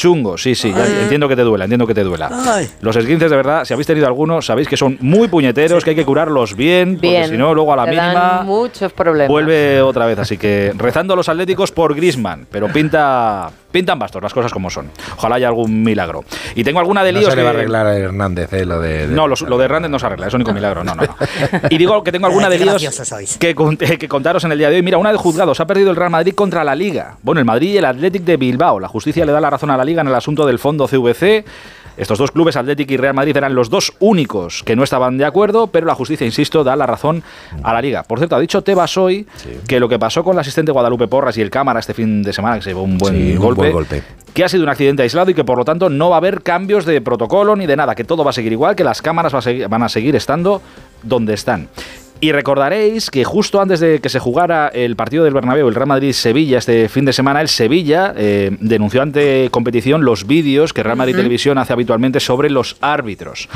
chungo. 0.01 0.39
Sí, 0.39 0.55
sí, 0.55 0.73
ya 0.73 1.03
entiendo 1.03 1.29
que 1.29 1.37
te 1.37 1.43
duela, 1.43 1.65
entiendo 1.65 1.87
que 1.87 1.95
te 1.95 2.03
duela. 2.03 2.31
Ay. 2.47 2.69
Los 2.81 2.97
esguinces 2.97 3.31
de 3.31 3.37
verdad, 3.37 3.65
si 3.65 3.75
habéis 3.75 3.87
tenido 3.87 4.07
algunos, 4.07 4.47
sabéis 4.47 4.67
que 4.67 4.77
son 4.77 4.97
muy 5.01 5.29
puñeteros, 5.29 5.85
que 5.85 5.91
hay 5.91 5.97
que 5.97 6.07
curarlos 6.07 6.57
bien, 6.57 6.95
porque 6.95 7.27
si 7.29 7.37
no 7.37 7.55
luego 7.55 7.73
a 7.75 7.77
la 7.77 7.85
te 7.85 7.95
dan 7.95 8.09
mínima 8.09 8.43
muchos 8.43 8.93
problemas. 8.93 9.29
vuelve 9.29 9.83
otra 9.83 10.07
vez. 10.07 10.19
Así 10.19 10.39
que 10.39 10.73
rezando 10.77 11.13
a 11.13 11.17
los 11.17 11.29
atléticos 11.29 11.71
por 11.71 11.95
Griezmann, 11.95 12.47
pero 12.51 12.69
pinta 12.69 13.51
pintan 13.71 13.99
bastos 13.99 14.23
las 14.23 14.33
cosas 14.35 14.53
como 14.53 14.71
son. 14.71 14.91
Ojalá 15.17 15.37
haya 15.37 15.49
algún 15.49 15.83
milagro. 15.83 16.25
Y 16.55 16.65
tengo 16.65 16.81
alguna 16.81 17.03
de 17.05 17.13
No 17.13 17.19
líos 17.21 17.31
se 17.31 17.37
le 17.37 17.43
va 17.43 17.51
a 17.51 17.53
arreglar 17.53 17.87
a 17.87 17.97
Hernández, 17.97 18.53
¿eh? 18.53 18.65
Lo 18.67 18.81
de. 18.81 19.07
de- 19.09 19.15
no, 19.15 19.29
los- 19.29 19.43
lo 19.43 19.59
de 19.59 19.65
Hernández 19.65 19.91
no 19.91 19.99
se 19.99 20.07
arregla, 20.07 20.27
es 20.29 20.35
único 20.35 20.53
milagro. 20.53 20.85
No, 20.85 20.95
no, 20.95 21.03
no. 21.05 21.17
Y 21.71 21.79
digo 21.79 22.03
que 22.03 22.13
tengo 22.13 22.27
alguna 22.27 22.49
de 22.49 22.59
líos 22.59 22.83
que, 23.39 23.55
cont- 23.57 23.99
que 23.99 24.09
contaros 24.09 24.45
en 24.45 24.53
el 24.53 24.59
día 24.59 24.71
de 24.71 24.77
hoy. 24.77 24.83
Mira, 24.83 24.99
una 24.99 25.13
de 25.13 25.19
juzgados. 25.19 25.61
Ha 25.61 25.67
perdido 25.67 25.91
el 25.91 25.97
Real 25.97 26.11
Madrid 26.11 26.35
contra 26.35 26.65
la 26.65 26.75
Liga. 26.75 27.17
Bueno, 27.23 27.39
el 27.41 27.45
Madrid 27.45 27.75
y 27.75 27.79
el 27.79 27.85
Athletic 27.85 28.23
de 28.25 28.37
Bilbao. 28.37 28.81
La 28.81 28.89
justicia 28.89 29.25
le 29.25 29.33
da 29.33 29.41
la 29.41 29.51
razón 29.51 29.71
a 29.71 29.77
la 29.77 29.85
Liga 29.85 30.03
en 30.03 30.09
el 30.09 30.15
asunto 30.15 30.47
del 30.47 30.59
fondo 30.59 30.87
CVC. 30.89 31.45
Estos 32.01 32.19
dos 32.19 32.31
clubes, 32.31 32.57
Athletic 32.57 32.91
y 32.91 32.97
Real 32.97 33.13
Madrid, 33.15 33.37
eran 33.37 33.55
los 33.55 33.69
dos 33.69 33.93
únicos 34.01 34.63
que 34.65 34.75
no 34.75 34.83
estaban 34.83 35.19
de 35.19 35.27
acuerdo, 35.27 35.67
pero 35.67 35.87
la 35.87 35.95
justicia, 35.95 36.25
insisto, 36.27 36.65
da 36.65 36.75
la 36.75 36.87
razón 36.87 37.23
a 37.63 37.75
la 37.75 37.83
Liga. 37.83 38.03
Por 38.05 38.19
cierto, 38.19 38.37
ha 38.37 38.41
dicho 38.41 38.63
Tebas 38.63 38.97
hoy 38.97 39.27
que 39.69 39.79
lo 39.79 39.87
que 39.89 39.99
pasó 39.99 40.25
con 40.25 40.33
el 40.35 40.41
asistente 40.41 40.73
Guadalupe 40.73 41.09
Porras 41.09 41.37
y 41.37 41.43
el 41.43 41.51
cámara 41.51 41.79
este 41.81 41.93
fin 41.93 42.23
de 42.23 42.33
semana, 42.33 42.57
que 42.57 42.63
se 42.63 42.71
llevó 42.71 42.83
un 42.85 42.97
buen, 42.97 43.15
Sí, 43.15 43.33
un 43.33 43.39
golpe, 43.39 43.61
buen 43.61 43.73
golpe. 43.73 44.03
que 44.33 44.45
ha 44.45 44.49
sido 44.49 44.63
un 44.63 44.71
accidente 44.71 45.03
aislado 45.03 45.31
y 45.31 45.35
que 45.35 45.45
por 45.45 45.59
lo 45.59 45.65
tanto 45.67 45.91
no 45.91 46.09
va 46.09 46.17
a 46.17 46.19
haber 46.19 46.43
cambios 46.43 46.87
de 46.87 47.03
protocolo 47.03 47.55
ni 47.55 47.67
de 47.67 47.77
nada, 47.77 47.95
que 47.95 48.05
todo 48.05 48.25
va 48.25 48.31
a 48.31 48.33
seguir 48.33 48.53
igual, 48.53 48.75
que 48.75 48.85
las 48.85 49.03
cámaras 49.03 49.33
van 49.69 49.83
a 49.83 49.89
seguir 49.91 50.17
estando 50.17 50.63
donde 51.03 51.35
están. 51.35 51.69
Y 52.23 52.33
recordaréis 52.33 53.11
que 53.11 53.25
justo 53.25 53.63
antes 53.63 53.81
de 53.81 54.01
que 54.01 54.11
se 54.11 54.19
jugara 54.19 54.69
el 54.69 54.95
partido 54.95 55.25
del 55.25 55.33
Bernabéu, 55.33 55.69
el 55.69 55.75
Real 55.75 55.89
Madrid-Sevilla, 55.89 56.59
este 56.59 56.91
fin 56.91 57.07
de 57.07 57.15
semana, 57.15 57.41
el 57.41 57.49
Sevilla 57.49 58.13
eh, 58.15 58.55
denunció 58.61 59.01
ante 59.01 59.49
competición 59.51 60.05
los 60.05 60.27
vídeos 60.27 60.75
que 60.75 60.83
Real 60.83 60.99
Madrid 60.99 61.17
Televisión 61.17 61.57
hace 61.57 61.73
habitualmente 61.73 62.21
sobre 62.21 62.51
los 62.51 62.77
árbitros. 62.83 63.49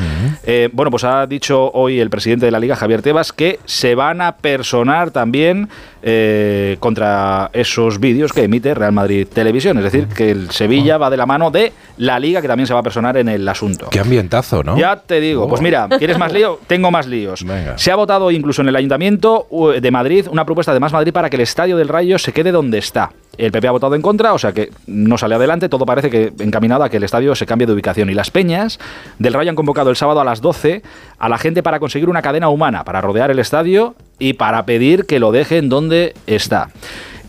Eh, 0.44 0.70
bueno, 0.72 0.90
pues 0.90 1.04
ha 1.04 1.26
dicho 1.26 1.70
hoy 1.72 2.00
el 2.00 2.08
presidente 2.08 2.46
de 2.46 2.52
la 2.52 2.58
Liga, 2.58 2.74
Javier 2.74 3.02
Tebas, 3.02 3.34
que 3.34 3.60
se 3.66 3.94
van 3.94 4.22
a 4.22 4.36
personar 4.36 5.10
también 5.10 5.68
eh, 6.06 6.76
contra 6.80 7.48
esos 7.54 7.98
vídeos 7.98 8.30
que 8.34 8.42
emite 8.44 8.74
Real 8.74 8.92
Madrid 8.92 9.26
Televisión. 9.26 9.78
Es 9.78 9.84
decir, 9.84 10.06
que 10.06 10.30
el 10.30 10.50
Sevilla 10.50 10.98
va 10.98 11.08
de 11.08 11.16
la 11.16 11.24
mano 11.24 11.50
de 11.50 11.72
la 11.96 12.18
Liga, 12.18 12.42
que 12.42 12.48
también 12.48 12.66
se 12.66 12.74
va 12.74 12.80
a 12.80 12.82
personar 12.82 13.16
en 13.16 13.28
el 13.30 13.48
asunto. 13.48 13.86
Qué 13.90 14.00
ambientazo, 14.00 14.62
¿no? 14.62 14.76
Ya 14.76 14.96
te 14.96 15.18
digo, 15.18 15.44
Oh. 15.44 15.48
pues 15.48 15.62
mira, 15.62 15.88
¿quieres 15.98 16.18
más 16.18 16.30
lío? 16.32 16.60
Tengo 16.66 16.90
más 16.90 17.06
líos. 17.06 17.42
Venga. 17.42 17.78
Se 17.78 17.90
ha 17.90 17.96
votado 17.96 18.30
incluso 18.30 18.60
en 18.60 18.68
el 18.68 18.76
Ayuntamiento 18.76 19.46
de 19.80 19.90
Madrid 19.90 20.26
una 20.30 20.44
propuesta 20.44 20.74
de 20.74 20.80
Más 20.80 20.92
Madrid 20.92 21.12
para 21.12 21.30
que 21.30 21.36
el 21.36 21.42
Estadio 21.42 21.78
del 21.78 21.88
Rayo 21.88 22.18
se 22.18 22.32
quede 22.34 22.52
donde 22.52 22.76
está. 22.76 23.10
El 23.38 23.50
PP 23.50 23.66
ha 23.66 23.70
votado 23.72 23.94
en 23.96 24.02
contra, 24.02 24.32
o 24.34 24.38
sea 24.38 24.52
que 24.52 24.70
no 24.86 25.16
sale 25.18 25.34
adelante, 25.34 25.68
todo 25.68 25.84
parece 25.86 26.08
que 26.10 26.32
encaminado 26.38 26.84
a 26.84 26.88
que 26.88 26.98
el 26.98 27.02
estadio 27.02 27.34
se 27.34 27.46
cambie 27.46 27.66
de 27.66 27.72
ubicación. 27.72 28.08
Y 28.08 28.14
las 28.14 28.30
peñas 28.30 28.78
del 29.18 29.32
Rayo 29.32 29.50
han 29.50 29.56
convocado 29.56 29.90
el 29.90 29.96
sábado 29.96 30.20
a 30.20 30.24
las 30.24 30.40
12 30.40 30.82
a 31.18 31.28
la 31.28 31.36
gente 31.38 31.62
para 31.64 31.80
conseguir 31.80 32.08
una 32.08 32.22
cadena 32.22 32.48
humana, 32.48 32.84
para 32.84 33.00
rodear 33.00 33.32
el 33.32 33.40
estadio 33.40 33.96
y 34.24 34.32
para 34.32 34.64
pedir 34.64 35.04
que 35.04 35.18
lo 35.18 35.32
dejen 35.32 35.68
donde 35.68 36.14
está. 36.26 36.70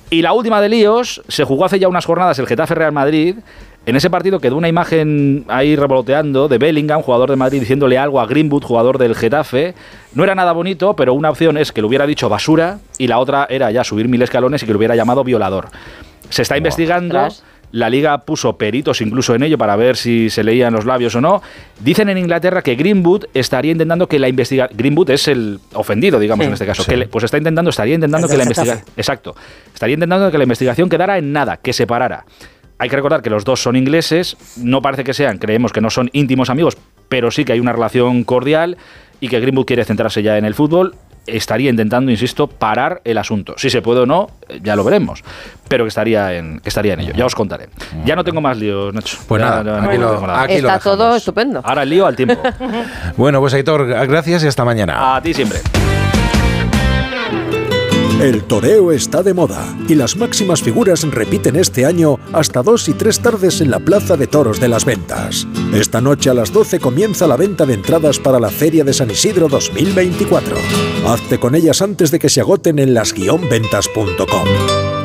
Y 0.09 0.21
la 0.21 0.31
última 0.31 0.61
de 0.61 0.69
líos, 0.69 1.21
se 1.27 1.43
jugó 1.43 1.65
hace 1.65 1.77
ya 1.77 1.89
unas 1.89 2.05
jornadas 2.05 2.39
el 2.39 2.47
Getafe 2.47 2.73
Real 2.73 2.93
Madrid. 2.93 3.35
En 3.85 3.97
ese 3.97 4.09
partido 4.09 4.39
quedó 4.39 4.55
una 4.55 4.69
imagen 4.69 5.43
ahí 5.49 5.75
revoloteando 5.75 6.47
de 6.47 6.57
Bellingham, 6.57 7.01
jugador 7.01 7.31
de 7.31 7.35
Madrid, 7.35 7.59
diciéndole 7.59 7.97
algo 7.97 8.21
a 8.21 8.25
Greenwood, 8.27 8.63
jugador 8.63 8.97
del 8.97 9.13
Getafe. 9.13 9.73
No 10.13 10.23
era 10.23 10.35
nada 10.35 10.53
bonito, 10.53 10.95
pero 10.95 11.13
una 11.13 11.31
opción 11.31 11.57
es 11.57 11.73
que 11.73 11.81
le 11.81 11.87
hubiera 11.87 12.07
dicho 12.07 12.29
basura 12.29 12.79
y 12.97 13.07
la 13.07 13.19
otra 13.19 13.45
era 13.49 13.69
ya 13.71 13.83
subir 13.83 14.07
mil 14.07 14.21
escalones 14.21 14.63
y 14.63 14.65
que 14.65 14.71
lo 14.71 14.77
hubiera 14.77 14.95
llamado 14.95 15.25
violador. 15.25 15.67
Se 16.29 16.43
está 16.43 16.55
investigando. 16.55 17.27
La 17.71 17.89
liga 17.89 18.17
puso 18.19 18.57
peritos 18.57 19.01
incluso 19.01 19.35
en 19.35 19.43
ello 19.43 19.57
para 19.57 19.75
ver 19.75 19.97
si 19.97 20.29
se 20.29 20.43
leían 20.43 20.73
los 20.73 20.85
labios 20.85 21.13
o 21.15 21.21
no. 21.21 21.41
Dicen 21.81 22.07
en 22.09 22.17
Inglaterra 22.17 22.61
que 22.61 22.75
Greenwood 22.75 23.25
estaría 23.33 23.71
intentando 23.73 24.07
que 24.07 24.17
la 24.19 24.27
investigación. 24.29 24.77
Greenwood 24.77 25.09
es 25.09 25.27
el 25.27 25.59
ofendido, 25.73 26.19
digamos, 26.19 26.43
Sí. 26.43 26.47
en 26.47 26.53
este 26.53 26.65
caso. 26.65 26.83
Sí. 26.83 26.89
Que 26.91 26.97
le- 26.97 27.07
pues 27.07 27.23
está 27.25 27.37
intentando, 27.37 27.69
estaría 27.69 27.95
intentando 27.95 28.27
que 28.27 28.37
la 28.37 28.43
investigación. 28.43 28.85
Exacto. 28.95 29.35
Estaría 29.73 29.95
intentando 29.95 30.31
que 30.31 30.37
la 30.37 30.43
investigación 30.43 30.87
quedara 30.89 31.17
en 31.17 31.33
nada, 31.33 31.57
que 31.57 31.73
se 31.73 31.85
parara. 31.85 32.25
Hay 32.77 32.89
que 32.89 32.95
recordar 32.95 33.21
que 33.21 33.29
los 33.29 33.45
dos 33.45 33.61
son 33.61 33.75
ingleses, 33.75 34.35
no 34.57 34.81
parece 34.81 35.03
que 35.03 35.13
sean, 35.13 35.37
creemos 35.37 35.71
que 35.73 35.81
no 35.81 35.89
son 35.89 36.09
íntimos 36.13 36.49
amigos, 36.49 36.77
pero 37.09 37.31
sí 37.31 37.45
que 37.45 37.53
hay 37.53 37.59
una 37.59 37.71
relación 37.73 38.23
cordial 38.25 38.77
y 39.21 39.29
que 39.29 39.39
Greenwood 39.39 39.65
quiere 39.65 39.85
centrarse 39.85 40.21
ya 40.23 40.37
en 40.37 40.43
el 40.45 40.53
fútbol. 40.55 40.93
Estaría 41.27 41.69
intentando, 41.69 42.11
insisto, 42.11 42.47
parar 42.47 43.01
el 43.03 43.17
asunto. 43.17 43.55
Si 43.57 43.69
se 43.69 43.81
puede 43.81 44.01
o 44.01 44.05
no, 44.05 44.29
ya 44.61 44.75
lo 44.75 44.83
veremos. 44.83 45.23
Pero 45.67 45.83
que 45.85 45.89
estaría 45.89 46.33
en, 46.33 46.59
que 46.59 46.69
estaría 46.69 46.93
en 46.93 46.99
ello. 46.99 47.13
Ya 47.15 47.25
os 47.25 47.33
contaré. 47.33 47.69
Ya 48.05 48.15
no 48.15 48.23
tengo 48.23 48.41
más 48.41 48.57
líos, 48.57 48.93
Nacho. 48.93 49.17
Pues 49.27 49.41
Ya- 49.41 49.49
nada, 49.63 49.63
ya 49.81 49.87
aquí 49.89 49.97
no 49.97 50.11
lo- 50.11 50.31
aquí 50.35 50.61
lo 50.61 50.67
Está 50.69 50.79
todo 50.79 51.15
estupendo. 51.15 51.61
Ahora 51.63 51.83
el 51.83 51.89
lío 51.89 52.05
al 52.05 52.15
tiempo. 52.15 52.41
Bueno, 53.17 53.39
pues 53.39 53.53
Aitor, 53.53 53.87
gracias 54.07 54.43
y 54.43 54.47
hasta 54.47 54.63
mañana. 54.65 55.15
A 55.15 55.21
ti 55.21 55.33
siempre. 55.33 55.59
El 58.21 58.45
toreo 58.45 58.93
está 58.93 59.23
de 59.23 59.33
moda 59.33 59.77
y 59.89 59.95
las 59.95 60.15
máximas 60.15 60.61
figuras 60.61 61.03
repiten 61.03 61.57
este 61.57 61.85
año 61.85 62.17
hasta 62.31 62.63
dos 62.63 62.87
y 62.87 62.93
tres 62.93 63.19
tardes 63.19 63.59
en 63.59 63.69
la 63.69 63.79
Plaza 63.79 64.15
de 64.15 64.25
Toros 64.25 64.61
de 64.61 64.69
las 64.69 64.85
Ventas. 64.85 65.45
Esta 65.73 65.99
noche 65.99 66.29
a 66.29 66.33
las 66.33 66.53
12 66.53 66.79
comienza 66.79 67.27
la 67.27 67.35
venta 67.35 67.65
de 67.65 67.73
entradas 67.73 68.19
para 68.19 68.39
la 68.39 68.49
Feria 68.49 68.85
de 68.85 68.93
San 68.93 69.11
Isidro 69.11 69.49
2024. 69.49 70.55
Hazte 71.07 71.39
con 71.39 71.55
ellas 71.55 71.81
antes 71.81 72.09
de 72.09 72.19
que 72.19 72.29
se 72.29 72.39
agoten 72.39 72.79
en 72.79 72.93
las-ventas.com. 72.93 75.04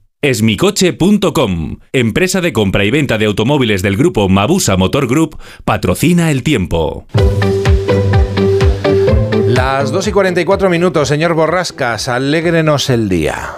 Esmicoche.com, 0.23 1.79
empresa 1.91 2.41
de 2.41 2.53
compra 2.53 2.85
y 2.85 2.91
venta 2.91 3.17
de 3.17 3.25
automóviles 3.25 3.81
del 3.81 3.97
grupo 3.97 4.29
Mabusa 4.29 4.77
Motor 4.77 5.07
Group, 5.07 5.39
patrocina 5.65 6.29
el 6.29 6.43
tiempo. 6.43 7.07
Las 9.47 9.91
2 9.91 10.09
y 10.09 10.11
44 10.11 10.69
minutos, 10.69 11.07
señor 11.07 11.33
Borrascas, 11.33 12.07
alégrenos 12.07 12.91
el 12.91 13.09
día. 13.09 13.55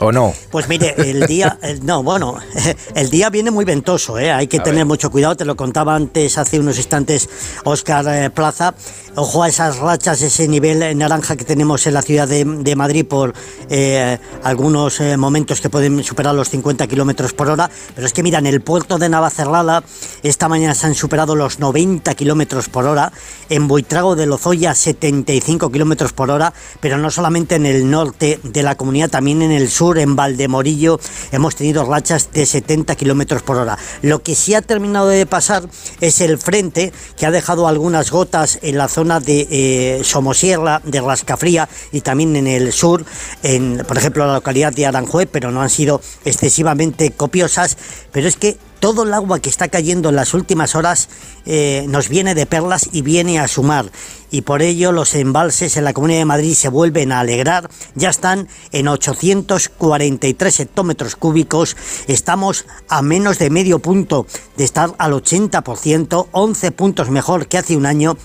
¿O 0.00 0.12
no? 0.12 0.32
Pues 0.50 0.68
mire, 0.68 0.94
el 0.96 1.26
día, 1.26 1.58
el- 1.62 1.84
no, 1.84 2.02
bueno, 2.02 2.38
el 2.94 3.10
día 3.10 3.30
viene 3.30 3.50
muy 3.50 3.64
ventoso, 3.64 4.18
¿eh? 4.18 4.30
hay 4.30 4.46
que 4.46 4.60
tener 4.60 4.86
mucho 4.86 5.10
cuidado, 5.10 5.36
te 5.36 5.44
lo 5.44 5.56
contaba 5.56 5.94
antes, 5.94 6.38
hace 6.38 6.60
unos 6.60 6.76
instantes, 6.76 7.28
Oscar 7.64 8.32
Plaza. 8.32 8.74
Ojo 9.16 9.42
a 9.42 9.48
esas 9.48 9.78
rachas, 9.78 10.22
ese 10.22 10.46
nivel 10.46 10.96
naranja 10.96 11.34
que 11.34 11.44
tenemos 11.44 11.84
en 11.88 11.94
la 11.94 12.02
ciudad 12.02 12.28
de, 12.28 12.76
Madrid 12.76 13.04
por 13.04 13.34
eh, 13.68 14.18
algunos 14.44 15.00
eh, 15.00 15.16
momentos 15.16 15.60
que 15.60 15.68
pueden 15.68 16.04
superar 16.04 16.36
los 16.36 16.48
50 16.50 16.86
kilómetros 16.86 17.32
por 17.32 17.48
hora. 17.48 17.68
Pero 17.96 18.06
es 18.06 18.12
que 18.12 18.22
mira, 18.22 18.38
en 18.38 18.46
el 18.46 18.60
puerto 18.60 18.96
de 18.96 19.08
Navacerrada 19.08 19.82
esta 20.22 20.48
mañana 20.48 20.76
se 20.76 20.86
han 20.86 20.94
superado 20.94 21.34
los 21.34 21.58
90 21.58 22.14
kilómetros 22.14 22.68
por 22.68 22.86
hora. 22.86 23.12
En 23.48 23.68
Buitrago 23.68 24.16
de 24.16 24.26
Lozoya 24.26 24.74
75 24.74 25.70
kilómetros 25.70 26.12
por 26.12 26.30
hora. 26.30 26.52
Pero 26.80 26.98
no 26.98 27.10
solamente 27.10 27.54
en 27.54 27.66
el 27.66 27.90
norte 27.90 28.40
de 28.42 28.62
la 28.62 28.76
comunidad, 28.76 29.10
también 29.10 29.42
en 29.42 29.52
el 29.52 29.68
sur, 29.70 29.98
en 29.98 30.16
Valdemorillo, 30.16 31.00
hemos 31.32 31.56
tenido 31.56 31.84
rachas 31.84 32.30
de 32.32 32.46
70 32.46 32.94
kilómetros 32.96 33.42
por 33.42 33.56
hora. 33.56 33.78
Lo 34.02 34.22
que 34.22 34.34
sí 34.34 34.54
ha 34.54 34.62
terminado 34.62 35.08
de 35.08 35.26
pasar 35.26 35.68
es 36.00 36.20
el 36.20 36.38
frente 36.38 36.92
que 37.16 37.26
ha 37.26 37.30
dejado 37.30 37.68
algunas 37.68 38.10
gotas 38.10 38.58
en 38.62 38.78
la 38.78 38.88
zona 38.88 39.20
de 39.20 39.48
eh, 39.50 40.04
Somosierra, 40.04 40.80
de 40.84 41.00
Rascafría 41.00 41.68
y 41.92 42.00
también 42.00 42.36
en 42.36 42.46
el 42.46 42.72
sur, 42.72 43.04
en, 43.42 43.84
por 43.86 43.96
ejemplo, 43.98 44.26
la 44.26 44.34
localidad 44.34 44.72
de 44.72 44.86
Aranjuez, 44.86 45.28
pero 45.30 45.50
no 45.50 45.62
han 45.62 45.70
sido 45.70 46.00
excesivamente 46.24 47.10
copiosas. 47.10 47.76
Pero 48.12 48.28
es 48.28 48.36
que 48.36 48.56
todo 48.80 49.02
el 49.02 49.14
agua 49.14 49.40
que 49.40 49.48
está 49.48 49.68
cayendo 49.68 50.08
en 50.08 50.16
las 50.16 50.34
últimas 50.34 50.74
horas 50.74 51.08
eh, 51.46 51.86
nos 51.88 52.08
viene 52.08 52.34
de 52.34 52.46
perlas 52.46 52.88
y 52.92 53.02
viene 53.02 53.38
a 53.38 53.48
sumar. 53.48 53.90
Y 54.30 54.42
por 54.42 54.62
ello 54.62 54.92
los 54.92 55.14
embalses 55.14 55.76
en 55.76 55.84
la 55.84 55.92
Comunidad 55.92 56.20
de 56.20 56.24
Madrid 56.26 56.54
se 56.54 56.68
vuelven 56.68 57.12
a 57.12 57.20
alegrar. 57.20 57.70
Ya 57.94 58.10
están 58.10 58.48
en 58.72 58.88
843 58.88 60.60
hectómetros 60.60 61.16
cúbicos. 61.16 61.76
Estamos 62.06 62.66
a 62.88 63.02
menos 63.02 63.38
de 63.38 63.50
medio 63.50 63.78
punto 63.78 64.26
de 64.56 64.64
estar 64.64 64.94
al 64.98 65.12
80%, 65.12 66.26
11 66.30 66.72
puntos 66.72 67.10
mejor 67.10 67.46
que 67.46 67.58
hace 67.58 67.76
un 67.76 67.86
año 67.86 68.16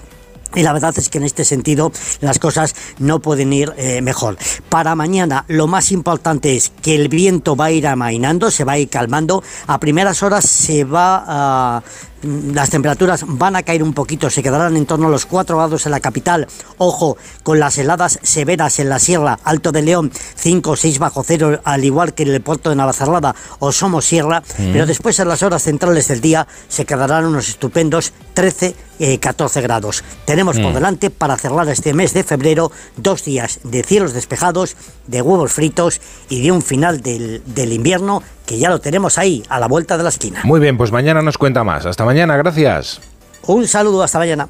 y 0.55 0.63
la 0.63 0.73
verdad 0.73 0.93
es 0.97 1.09
que 1.09 1.17
en 1.17 1.23
este 1.23 1.45
sentido 1.45 1.91
las 2.21 2.39
cosas 2.39 2.75
no 2.99 3.19
pueden 3.19 3.53
ir 3.53 3.73
eh, 3.77 4.01
mejor. 4.01 4.37
Para 4.69 4.95
mañana 4.95 5.45
lo 5.47 5.67
más 5.67 5.91
importante 5.91 6.55
es 6.55 6.71
que 6.81 6.95
el 6.95 7.09
viento 7.09 7.55
va 7.55 7.65
a 7.65 7.71
ir 7.71 7.87
amainando, 7.87 8.51
se 8.51 8.63
va 8.63 8.73
a 8.73 8.77
ir 8.77 8.89
calmando. 8.89 9.43
A 9.67 9.79
primeras 9.79 10.23
horas 10.23 10.45
se 10.45 10.83
va 10.83 11.23
a 11.27 11.83
las 12.23 12.69
temperaturas 12.69 13.25
van 13.27 13.55
a 13.55 13.63
caer 13.63 13.83
un 13.83 13.93
poquito, 13.93 14.29
se 14.29 14.41
quedarán 14.41 14.77
en 14.77 14.85
torno 14.85 15.07
a 15.07 15.11
los 15.11 15.25
4 15.25 15.57
grados 15.57 15.85
en 15.85 15.91
la 15.91 15.99
capital. 15.99 16.47
Ojo, 16.77 17.17
con 17.43 17.59
las 17.59 17.77
heladas 17.77 18.19
severas 18.23 18.79
en 18.79 18.89
la 18.89 18.99
Sierra, 18.99 19.39
Alto 19.43 19.71
de 19.71 19.81
León, 19.81 20.11
5 20.35 20.71
o 20.71 20.75
6 20.75 20.99
bajo 20.99 21.23
cero, 21.23 21.59
al 21.63 21.83
igual 21.83 22.13
que 22.13 22.23
en 22.23 22.29
el 22.29 22.41
puerto 22.41 22.69
de 22.69 22.75
Navacerrada 22.75 23.35
o 23.59 23.71
Somos 23.71 24.05
Sierra, 24.05 24.41
pero 24.57 24.85
después 24.85 25.19
en 25.19 25.27
las 25.27 25.43
horas 25.43 25.63
centrales 25.63 26.07
del 26.07 26.21
día 26.21 26.47
se 26.67 26.85
quedarán 26.85 27.25
unos 27.25 27.49
estupendos 27.49 28.13
13, 28.33 28.75
14 29.19 29.59
eh, 29.59 29.61
grados. 29.61 30.03
Tenemos 30.25 30.42
por 30.51 30.73
delante 30.73 31.09
para 31.09 31.37
cerrar 31.37 31.67
este 31.69 31.93
mes 31.93 32.13
de 32.13 32.23
febrero 32.23 32.71
dos 32.97 33.23
días 33.23 33.59
de 33.63 33.83
cielos 33.83 34.13
despejados, 34.13 34.75
de 35.07 35.21
huevos 35.21 35.53
fritos 35.53 36.01
y 36.29 36.43
de 36.43 36.51
un 36.51 36.61
final 36.61 37.01
del, 37.01 37.41
del 37.45 37.73
invierno 37.73 38.21
que 38.45 38.57
ya 38.57 38.69
lo 38.69 38.79
tenemos 38.79 39.17
ahí, 39.17 39.43
a 39.49 39.59
la 39.59 39.67
vuelta 39.67 39.97
de 39.97 40.03
la 40.03 40.09
esquina. 40.09 40.41
Muy 40.43 40.59
bien, 40.59 40.77
pues 40.77 40.91
mañana 40.91 41.21
nos 41.21 41.37
cuenta 41.37 41.63
más. 41.63 41.85
Hasta 41.85 42.03
mañana, 42.03 42.35
gracias. 42.35 42.99
Un 43.45 43.67
saludo, 43.67 44.03
hasta 44.03 44.19
mañana. 44.19 44.49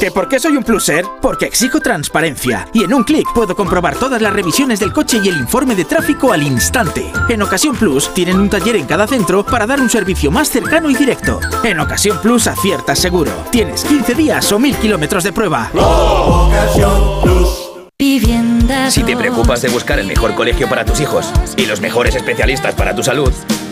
¿Que 0.00 0.10
por 0.10 0.28
qué 0.28 0.38
soy 0.38 0.56
un 0.56 0.64
pluser? 0.64 1.04
Porque 1.22 1.46
exijo 1.46 1.80
transparencia 1.80 2.68
y 2.72 2.84
en 2.84 2.92
un 2.92 3.04
clic 3.04 3.26
puedo 3.34 3.56
comprobar 3.56 3.96
todas 3.96 4.20
las 4.20 4.32
revisiones 4.32 4.80
del 4.80 4.92
coche 4.92 5.20
y 5.22 5.28
el 5.28 5.36
informe 5.36 5.74
de 5.74 5.84
tráfico 5.84 6.32
al 6.32 6.42
instante. 6.42 7.10
En 7.28 7.42
Ocasión 7.42 7.74
Plus 7.74 8.12
tienen 8.12 8.38
un 8.38 8.50
taller 8.50 8.76
en 8.76 8.86
cada 8.86 9.06
centro 9.06 9.44
para 9.44 9.66
dar 9.66 9.80
un 9.80 9.88
servicio 9.88 10.30
más 10.30 10.50
cercano 10.50 10.90
y 10.90 10.94
directo. 10.94 11.40
En 11.62 11.80
Ocasión 11.80 12.18
Plus 12.20 12.46
aciertas 12.46 12.98
seguro. 12.98 13.32
Tienes 13.50 13.84
15 13.84 14.14
días 14.14 14.52
o 14.52 14.58
1000 14.58 14.76
kilómetros 14.76 15.24
de 15.24 15.32
prueba. 15.32 15.70
Si 18.90 19.02
te 19.04 19.16
preocupas 19.16 19.62
de 19.62 19.68
buscar 19.70 19.98
el 19.98 20.06
mejor 20.06 20.34
colegio 20.34 20.68
para 20.68 20.84
tus 20.84 21.00
hijos 21.00 21.32
y 21.56 21.66
los 21.66 21.80
mejores 21.80 22.14
especialistas 22.14 22.74
para 22.74 22.94
tu 22.94 23.02
salud, 23.02 23.32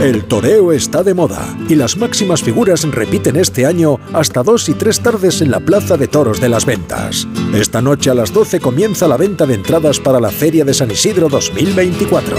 El 0.00 0.24
toreo 0.24 0.72
está 0.72 1.02
de 1.02 1.12
moda 1.12 1.54
y 1.68 1.74
las 1.74 1.98
máximas 1.98 2.42
figuras 2.42 2.90
repiten 2.90 3.36
este 3.36 3.66
año 3.66 3.98
hasta 4.14 4.42
dos 4.42 4.66
y 4.70 4.72
tres 4.72 5.00
tardes 5.00 5.42
en 5.42 5.50
la 5.50 5.60
Plaza 5.60 5.98
de 5.98 6.08
Toros 6.08 6.40
de 6.40 6.48
las 6.48 6.64
Ventas. 6.64 7.28
Esta 7.54 7.82
noche 7.82 8.08
a 8.08 8.14
las 8.14 8.32
12 8.32 8.60
comienza 8.60 9.06
la 9.06 9.18
venta 9.18 9.44
de 9.44 9.56
entradas 9.56 10.00
para 10.00 10.18
la 10.18 10.30
Feria 10.30 10.64
de 10.64 10.72
San 10.72 10.90
Isidro 10.90 11.28
2024. 11.28 12.38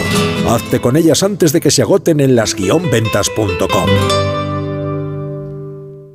Hazte 0.49 0.81
con 0.81 0.97
ellas 0.97 1.21
antes 1.21 1.53
de 1.53 1.61
que 1.61 1.69
se 1.69 1.83
agoten 1.83 2.19
en 2.19 2.35
las-ventas.com. 2.35 3.89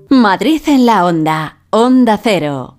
Madrid 0.08 0.62
en 0.66 0.84
la 0.84 1.04
onda, 1.04 1.58
Onda 1.70 2.18
Cero. 2.20 2.78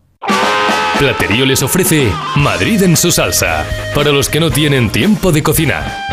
Platerío 0.99 1.45
les 1.45 1.63
ofrece 1.63 2.11
Madrid 2.35 2.83
en 2.83 2.97
su 2.97 3.11
salsa, 3.11 3.65
para 3.95 4.11
los 4.11 4.27
que 4.27 4.41
no 4.41 4.49
tienen 4.49 4.91
tiempo 4.91 5.31
de 5.31 5.41
cocinar. 5.41 6.06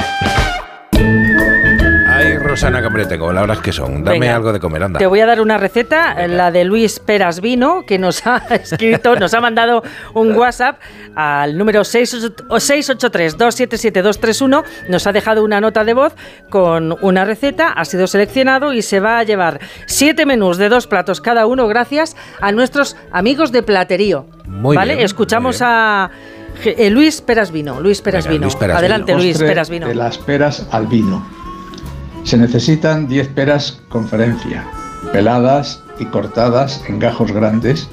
Rosana 2.55 2.81
tengo, 3.09 3.33
la 3.33 3.43
hora 3.43 3.55
es 3.55 3.61
que 3.61 3.73
son. 3.73 4.05
Dame 4.05 4.31
algo 4.31 4.53
de 4.53 4.61
comer, 4.61 4.85
anda. 4.85 5.01
Te 5.01 5.09
voy 5.09 5.19
a 5.19 5.27
dar 5.27 5.41
una 5.41 5.59
receta, 5.59 6.25
la 6.29 6.53
de 6.53 6.65
Luis 6.65 7.01
Peras 7.01 7.41
Vino, 7.41 7.85
que 7.85 7.99
nos 7.99 8.25
ha 8.29 8.37
escrito, 8.51 9.17
nos 9.17 9.35
ha 9.35 9.41
mandado 9.41 9.83
un 10.15 10.37
WhatsApp 10.37 10.79
al 11.17 11.59
número 11.59 11.81
683-277-231. 11.81 14.63
Nos 14.89 15.07
ha 15.09 15.13
dejado 15.13 15.43
una 15.43 15.61
nota 15.61 15.83
de 15.83 15.95
voz 15.95 16.15
con 16.49 16.97
una 17.01 17.25
receta, 17.25 17.71
ha 17.71 17.85
sido 17.85 18.07
seleccionado 18.07 18.73
y 18.73 18.83
se 18.83 19.01
va 19.01 19.19
a 19.19 19.25
llevar 19.25 19.59
siete 19.87 20.25
menús 20.25 20.57
de 20.57 20.69
dos 20.69 20.87
platos 20.87 21.21
cada 21.21 21.49
uno 21.49 21.67
gracias 21.67 22.15
a 22.41 22.53
nuestros 22.53 22.97
amigos 23.11 23.51
de 23.51 23.65
Platerío. 23.65 24.27
Muy 24.47 24.77
¿Vale? 24.77 25.03
Escuchamos 25.03 25.61
a... 25.61 26.09
Eh, 26.65 26.89
Luis 26.89 27.21
Peras 27.21 27.51
Vino. 27.51 27.81
Luis 27.81 28.01
Peras 28.01 28.29
Vino. 28.29 28.47
Adelante, 28.73 29.13
Luis 29.17 29.39
Peras 29.39 29.69
Vino. 29.69 29.89
De 29.89 29.97
las 29.97 30.19
peras 30.19 30.69
al 30.71 30.87
vino. 30.87 31.43
Se 32.25 32.39
necesitan 32.39 33.07
10 33.07 33.29
peras 33.29 33.83
conferencia, 33.91 34.65
peladas 35.13 35.83
y 35.99 36.07
cortadas 36.07 36.83
en 36.89 36.99
gajos 36.99 37.31
grandes, 37.31 37.89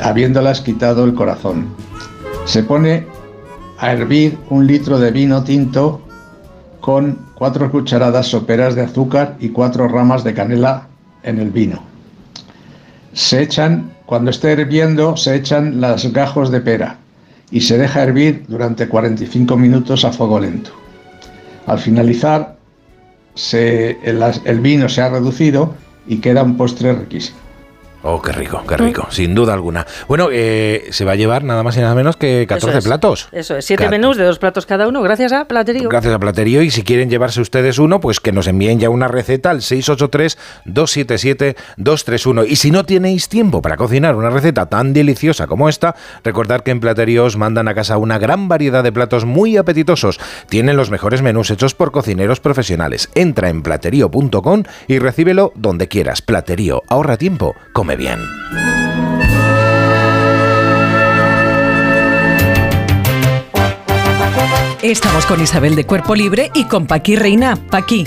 habiéndolas 0.00 0.60
quitado 0.60 1.04
el 1.04 1.14
corazón. 1.14 1.66
Se 2.44 2.62
pone 2.62 3.06
a 3.78 3.92
hervir 3.92 4.38
un 4.50 4.66
litro 4.66 4.98
de 5.00 5.10
vino 5.10 5.42
tinto 5.42 6.00
con 6.80 7.18
4 7.34 7.70
cucharadas 7.72 8.28
soperas 8.28 8.76
de 8.76 8.82
azúcar 8.82 9.36
y 9.40 9.48
4 9.48 9.88
ramas 9.88 10.22
de 10.22 10.32
canela 10.32 10.86
en 11.24 11.40
el 11.40 11.50
vino. 11.50 11.82
Se 13.12 13.42
echan, 13.42 13.92
cuando 14.06 14.30
esté 14.30 14.52
hirviendo, 14.52 15.16
se 15.16 15.34
echan 15.34 15.80
los 15.80 16.12
gajos 16.12 16.52
de 16.52 16.60
pera 16.60 16.98
y 17.50 17.62
se 17.62 17.78
deja 17.78 18.04
hervir 18.04 18.44
durante 18.46 18.88
45 18.88 19.56
minutos 19.56 20.04
a 20.04 20.12
fuego 20.12 20.38
lento. 20.38 20.70
Al 21.66 21.80
finalizar, 21.80 22.55
el, 23.52 24.60
vino 24.60 24.88
se 24.88 25.02
ha 25.02 25.08
reducido 25.08 25.74
y 26.06 26.18
queda 26.18 26.42
un 26.42 26.56
postre 26.56 26.92
riquísimo. 26.92 27.38
Oh, 28.08 28.22
qué 28.22 28.30
rico, 28.30 28.62
qué 28.68 28.76
rico, 28.76 29.08
sin 29.10 29.34
duda 29.34 29.52
alguna. 29.52 29.84
Bueno, 30.06 30.28
eh, 30.30 30.86
se 30.90 31.04
va 31.04 31.10
a 31.12 31.16
llevar 31.16 31.42
nada 31.42 31.64
más 31.64 31.76
y 31.76 31.80
nada 31.80 31.92
menos 31.96 32.16
que 32.16 32.46
14 32.48 32.68
Eso 32.70 32.78
es. 32.78 32.84
platos. 32.84 33.28
Eso 33.32 33.56
es, 33.56 33.64
siete 33.64 33.82
Cat- 33.82 33.90
menús 33.90 34.16
de 34.16 34.22
dos 34.24 34.38
platos 34.38 34.64
cada 34.64 34.86
uno, 34.86 35.02
gracias 35.02 35.32
a 35.32 35.46
Platerío. 35.46 35.88
Gracias 35.88 36.14
a 36.14 36.18
Platerío. 36.20 36.62
Y 36.62 36.70
si 36.70 36.84
quieren 36.84 37.10
llevarse 37.10 37.40
ustedes 37.40 37.80
uno, 37.80 37.98
pues 38.00 38.20
que 38.20 38.30
nos 38.30 38.46
envíen 38.46 38.78
ya 38.78 38.90
una 38.90 39.08
receta 39.08 39.50
al 39.50 39.60
683-277-231. 39.60 42.46
Y 42.48 42.56
si 42.56 42.70
no 42.70 42.84
tenéis 42.84 43.28
tiempo 43.28 43.62
para 43.62 43.76
cocinar 43.76 44.14
una 44.14 44.30
receta 44.30 44.66
tan 44.66 44.92
deliciosa 44.92 45.46
como 45.46 45.68
esta, 45.68 45.94
recordad 46.24 46.60
que 46.60 46.70
en 46.70 46.80
Platerío 46.80 47.24
os 47.24 47.36
mandan 47.36 47.68
a 47.68 47.74
casa 47.74 47.96
una 47.98 48.18
gran 48.18 48.48
variedad 48.48 48.82
de 48.84 48.92
platos 48.92 49.24
muy 49.24 49.56
apetitosos. 49.56 50.20
Tienen 50.48 50.76
los 50.76 50.90
mejores 50.90 51.22
menús 51.22 51.50
hechos 51.50 51.74
por 51.74 51.92
cocineros 51.92 52.40
profesionales. 52.40 53.08
Entra 53.14 53.48
en 53.48 53.62
platerío.com 53.62 54.62
y 54.86 54.98
recíbelo 54.98 55.52
donde 55.56 55.88
quieras. 55.88 56.22
Platerío, 56.22 56.82
ahorra 56.88 57.16
tiempo, 57.16 57.54
come 57.72 57.95
bien. 57.96 58.18
Estamos 64.82 65.26
con 65.26 65.42
Isabel 65.42 65.74
de 65.74 65.84
Cuerpo 65.84 66.14
Libre 66.14 66.50
y 66.54 66.64
con 66.64 66.86
Paqui 66.86 67.16
Reina. 67.16 67.56
Paqui, 67.56 68.06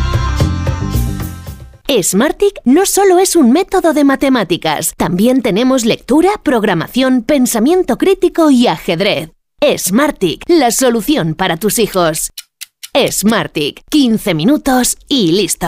Smartic 1.99 2.61
no 2.63 2.85
solo 2.85 3.19
es 3.19 3.35
un 3.35 3.51
método 3.51 3.93
de 3.93 4.05
matemáticas, 4.05 4.93
también 4.95 5.41
tenemos 5.41 5.83
lectura, 5.83 6.29
programación, 6.41 7.21
pensamiento 7.21 7.97
crítico 7.97 8.49
y 8.49 8.67
ajedrez. 8.67 9.31
Smartic, 9.77 10.43
la 10.47 10.71
solución 10.71 11.35
para 11.35 11.57
tus 11.57 11.79
hijos. 11.79 12.31
Smartic, 12.95 13.81
15 13.89 14.33
minutos 14.33 14.95
y 15.09 15.33
listo. 15.33 15.67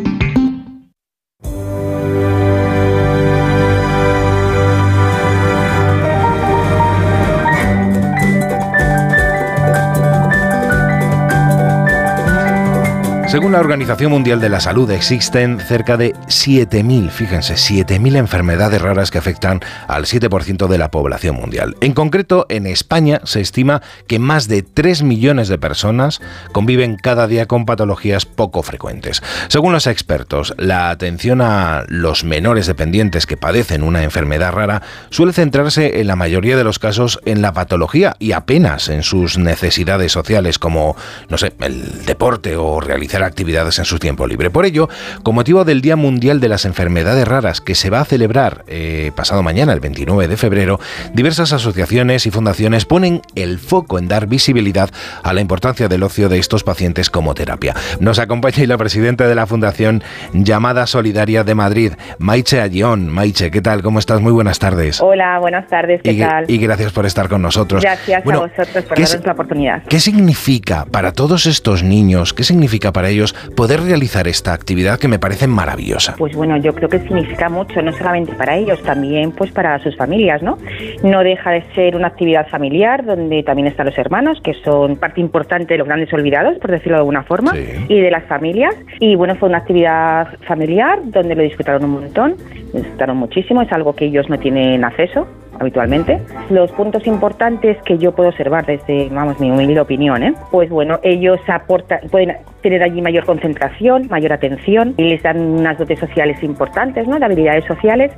Según 13.31 13.53
la 13.53 13.61
Organización 13.61 14.11
Mundial 14.11 14.41
de 14.41 14.49
la 14.49 14.59
Salud, 14.59 14.91
existen 14.91 15.61
cerca 15.61 15.95
de 15.95 16.13
7.000, 16.27 17.09
fíjense, 17.11 17.53
7.000 17.53 18.17
enfermedades 18.17 18.81
raras 18.81 19.09
que 19.09 19.19
afectan 19.19 19.61
al 19.87 20.03
7% 20.03 20.67
de 20.67 20.77
la 20.77 20.91
población 20.91 21.37
mundial. 21.37 21.77
En 21.79 21.93
concreto, 21.93 22.45
en 22.49 22.67
España 22.67 23.21
se 23.23 23.39
estima 23.39 23.81
que 24.07 24.19
más 24.19 24.49
de 24.49 24.63
3 24.63 25.03
millones 25.03 25.47
de 25.47 25.57
personas 25.57 26.19
conviven 26.51 26.97
cada 26.97 27.25
día 27.25 27.45
con 27.45 27.65
patologías 27.65 28.25
poco 28.25 28.63
frecuentes. 28.63 29.23
Según 29.47 29.71
los 29.71 29.87
expertos, 29.87 30.53
la 30.57 30.89
atención 30.89 31.39
a 31.39 31.85
los 31.87 32.25
menores 32.25 32.67
dependientes 32.67 33.27
que 33.27 33.37
padecen 33.37 33.83
una 33.83 34.03
enfermedad 34.03 34.51
rara 34.51 34.81
suele 35.09 35.31
centrarse 35.31 36.01
en 36.01 36.07
la 36.07 36.17
mayoría 36.17 36.57
de 36.57 36.65
los 36.65 36.79
casos 36.79 37.21
en 37.23 37.41
la 37.41 37.53
patología 37.53 38.13
y 38.19 38.33
apenas 38.33 38.89
en 38.89 39.03
sus 39.03 39.37
necesidades 39.37 40.11
sociales 40.11 40.59
como, 40.59 40.97
no 41.29 41.37
sé, 41.37 41.53
el 41.61 42.05
deporte 42.05 42.57
o 42.57 42.81
realizar 42.81 43.20
actividades 43.23 43.79
en 43.79 43.85
su 43.85 43.97
tiempo 43.97 44.27
libre. 44.27 44.49
Por 44.49 44.65
ello, 44.65 44.89
con 45.23 45.35
motivo 45.35 45.65
del 45.65 45.81
Día 45.81 45.95
Mundial 45.95 46.39
de 46.39 46.49
las 46.49 46.65
Enfermedades 46.65 47.27
Raras 47.27 47.61
que 47.61 47.75
se 47.75 47.89
va 47.89 48.01
a 48.01 48.05
celebrar 48.05 48.63
eh, 48.67 49.11
pasado 49.15 49.41
mañana, 49.43 49.73
el 49.73 49.79
29 49.79 50.27
de 50.27 50.37
febrero, 50.37 50.79
diversas 51.13 51.53
asociaciones 51.53 52.25
y 52.25 52.31
fundaciones 52.31 52.85
ponen 52.85 53.21
el 53.35 53.57
foco 53.59 53.97
en 53.97 54.07
dar 54.07 54.27
visibilidad 54.27 54.89
a 55.23 55.33
la 55.33 55.41
importancia 55.41 55.87
del 55.87 56.03
ocio 56.03 56.29
de 56.29 56.37
estos 56.37 56.63
pacientes 56.63 57.09
como 57.09 57.33
terapia. 57.33 57.75
Nos 57.99 58.19
acompaña 58.19 58.51
la 58.67 58.77
presidenta 58.77 59.27
de 59.27 59.35
la 59.35 59.47
Fundación 59.47 60.03
Llamada 60.33 60.85
Solidaria 60.87 61.43
de 61.43 61.55
Madrid, 61.55 61.93
Maiche 62.19 62.59
Ayón. 62.59 63.07
Maiche, 63.07 63.49
¿qué 63.49 63.61
tal? 63.61 63.81
¿Cómo 63.81 63.99
estás? 63.99 64.19
Muy 64.19 64.31
buenas 64.33 64.59
tardes. 64.59 64.99
Hola, 65.01 65.39
buenas 65.39 65.67
tardes, 65.67 66.01
¿qué 66.03 66.11
Y, 66.13 66.19
tal? 66.19 66.45
y 66.49 66.57
gracias 66.57 66.91
por 66.91 67.05
estar 67.05 67.29
con 67.29 67.41
nosotros. 67.41 67.81
Gracias 67.81 68.23
Bueno, 68.23 68.39
a 68.39 68.47
vosotros 68.47 68.83
por 68.85 68.97
¿qué 68.97 69.03
darnos 69.03 69.25
la 69.25 69.31
oportunidad. 69.33 69.83
¿Qué 69.87 69.99
significa 69.99 70.85
para 70.85 71.13
todos 71.13 71.45
estos 71.45 71.83
niños, 71.83 72.33
qué 72.33 72.43
significa 72.43 72.91
para 72.91 73.09
ellos 73.11 73.33
poder 73.55 73.81
realizar 73.81 74.27
esta 74.27 74.53
actividad 74.53 74.99
que 74.99 75.07
me 75.07 75.19
parece 75.19 75.47
maravillosa? 75.47 76.15
Pues 76.17 76.35
bueno, 76.35 76.57
yo 76.57 76.73
creo 76.73 76.89
que 76.89 76.99
significa 76.99 77.49
mucho, 77.49 77.81
no 77.81 77.91
solamente 77.93 78.33
para 78.33 78.57
ellos, 78.57 78.81
también 78.83 79.31
pues 79.31 79.51
para 79.51 79.79
sus 79.79 79.95
familias, 79.95 80.41
¿no? 80.41 80.57
No 81.03 81.23
deja 81.23 81.51
de 81.51 81.63
ser 81.75 81.95
una 81.95 82.07
actividad 82.07 82.47
familiar 82.47 83.05
donde 83.05 83.43
también 83.43 83.67
están 83.67 83.85
los 83.85 83.97
hermanos, 83.97 84.39
que 84.43 84.53
son 84.63 84.97
parte 84.97 85.21
importante 85.21 85.73
de 85.73 85.77
los 85.79 85.87
grandes 85.87 86.11
olvidados, 86.13 86.57
por 86.59 86.71
decirlo 86.71 86.93
de 86.93 86.99
alguna 86.99 87.23
forma, 87.23 87.53
y 87.87 87.99
de 87.99 88.11
las 88.11 88.23
familias. 88.25 88.75
Y 88.99 89.15
bueno, 89.15 89.35
fue 89.35 89.49
una 89.49 89.59
actividad 89.59 90.27
familiar 90.47 90.99
donde 91.03 91.35
lo 91.35 91.43
disfrutaron 91.43 91.83
un 91.85 91.91
montón, 91.91 92.35
lo 92.73 92.79
disfrutaron 92.79 93.17
muchísimo, 93.17 93.61
es 93.61 93.71
algo 93.71 93.93
que 93.95 94.05
ellos 94.05 94.29
no 94.29 94.39
tienen 94.39 94.83
acceso 94.83 95.27
habitualmente. 95.61 96.19
Los 96.49 96.71
puntos 96.71 97.05
importantes 97.07 97.77
que 97.83 97.97
yo 97.97 98.11
puedo 98.11 98.29
observar 98.29 98.65
desde, 98.65 99.09
vamos, 99.09 99.39
mi 99.39 99.51
humilde 99.51 99.79
opinión, 99.79 100.23
¿eh? 100.23 100.33
pues 100.51 100.69
bueno, 100.69 100.99
ellos 101.03 101.39
aportan, 101.47 101.99
pueden 102.09 102.37
tener 102.61 102.83
allí 102.83 103.01
mayor 103.01 103.25
concentración, 103.25 104.07
mayor 104.09 104.33
atención 104.33 104.93
y 104.97 105.03
les 105.03 105.23
dan 105.23 105.39
unas 105.39 105.77
dotes 105.77 105.99
sociales 105.99 106.41
importantes, 106.43 107.07
¿no? 107.07 107.17
De 107.19 107.25
habilidades 107.25 107.65
sociales, 107.65 108.11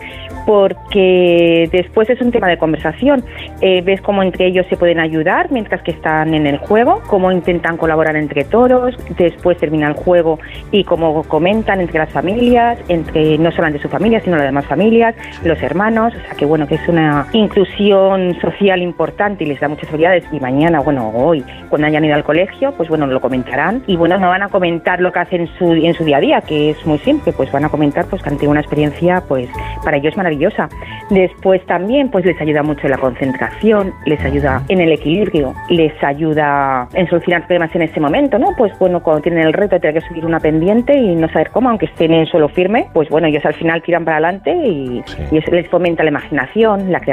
porque 0.46 1.70
después 1.72 2.10
es 2.10 2.22
un 2.22 2.32
tema 2.32 2.48
de 2.48 2.58
conversación. 2.58 3.24
Eh, 3.62 3.82
ves 3.82 4.02
cómo 4.02 4.24
entre 4.24 4.48
ellos 4.48 4.66
se 4.70 4.78
pueden 4.78 5.00
ayudar 5.00 5.52
mientras 5.52 5.82
que 5.82 5.92
están 5.92 6.34
en 6.34 6.48
el 6.48 6.58
juego, 6.58 7.02
cómo 7.08 7.32
intentan 7.32 7.78
colaborar 7.78 8.16
entre 8.16 8.44
todos, 8.44 8.96
después 9.18 9.58
termina 9.58 9.88
el 9.88 9.94
juego 9.94 10.40
y 10.72 10.84
cómo 10.84 11.24
comentan 11.24 11.82
entre 11.82 12.00
las 12.00 12.10
familias, 12.10 12.78
entre 12.88 13.38
no 13.38 13.52
solamente 13.52 13.82
su 13.82 13.90
familia, 13.90 14.22
sino 14.22 14.38
las 14.38 14.46
demás 14.46 14.66
familias, 14.66 15.16
los 15.44 15.62
hermanos, 15.62 16.14
o 16.16 16.20
sea 16.20 16.36
que 16.38 16.46
bueno, 16.46 16.68
que 16.68 16.76
es 16.76 16.88
una 16.88 17.28
inclusión 17.34 18.40
social 18.40 18.82
importante 18.82 19.44
y 19.44 19.48
les 19.48 19.60
da 19.60 19.68
muchas 19.68 19.90
habilidades 19.90 20.24
y 20.32 20.40
mañana, 20.40 20.80
bueno, 20.80 21.10
hoy, 21.14 21.44
cuando 21.70 21.88
hayan 21.88 22.06
ido 22.06 22.16
al 22.16 22.24
colegio, 22.24 22.72
pues 22.78 22.90
bueno, 22.90 23.08
lo 23.08 23.20
comentarán 23.20 23.84
y 23.88 23.96
bueno, 23.96 24.18
no 24.18 24.30
van 24.30 24.44
a 24.44 24.50
comentar 24.50 25.02
lo 25.02 25.12
que 25.12 25.20
hacen 25.20 25.42
en 25.42 25.48
su, 25.58 25.74
en 25.74 25.94
su 25.94 26.06
día 26.06 26.18
a 26.18 26.22
día, 26.22 26.42
que 26.42 26.72
es 26.72 26.86
muy 26.86 27.00
simple, 27.00 27.34
pues 27.34 27.52
van 27.52 27.66
a 27.66 27.70
comentar 27.70 28.06
pues 28.06 28.22
que 28.22 28.30
han 28.30 28.38
tenido 28.38 28.52
una 28.52 28.62
experiencia 28.62 29.24
pues 29.28 29.50
para 29.84 29.98
ellos 29.98 30.16
maravillosa. 30.16 30.70
Después 31.10 31.66
también 31.66 32.10
pues 32.10 32.26
les 32.26 32.40
ayuda 32.40 32.64
mucho 32.64 32.82
en 32.86 32.92
la 32.92 32.98
concentración, 32.98 33.94
les 34.06 34.24
ayuda 34.24 34.64
en 34.70 34.82
el 34.82 34.92
equilibrio, 34.92 35.54
les 35.70 35.92
ayuda 36.04 36.88
en 36.94 37.08
solucionar 37.08 37.48
problemas 37.48 37.74
en 37.76 37.84
ese 37.84 38.00
momento, 38.00 38.38
¿no? 38.38 38.50
Pues 38.58 38.78
bueno, 38.80 39.02
cuando 39.02 39.22
tienen 39.24 39.46
el 39.46 39.54
reto 39.54 39.76
de 39.76 39.80
tener 39.82 40.02
que 40.02 40.08
subir 40.08 40.26
una 40.26 40.40
pendiente 40.40 40.96
y 40.96 41.16
no 41.16 41.28
saber 41.30 41.50
cómo, 41.50 41.70
aunque 41.70 41.88
estén 41.88 42.14
en 42.14 42.26
suelo 42.28 42.48
firme, 42.50 42.88
pues 42.94 43.10
bueno, 43.10 43.28
ellos 43.28 43.46
al 43.46 43.54
final 43.54 43.82
tiran 43.82 44.06
para 44.06 44.18
adelante 44.18 44.52
y, 44.54 45.04
y 45.32 45.38
eso 45.38 45.52
les 45.52 45.68
fomenta 45.68 46.04
la 46.04 46.10
imaginación, 46.10 46.92
la 46.92 47.00
creatividad, 47.00 47.13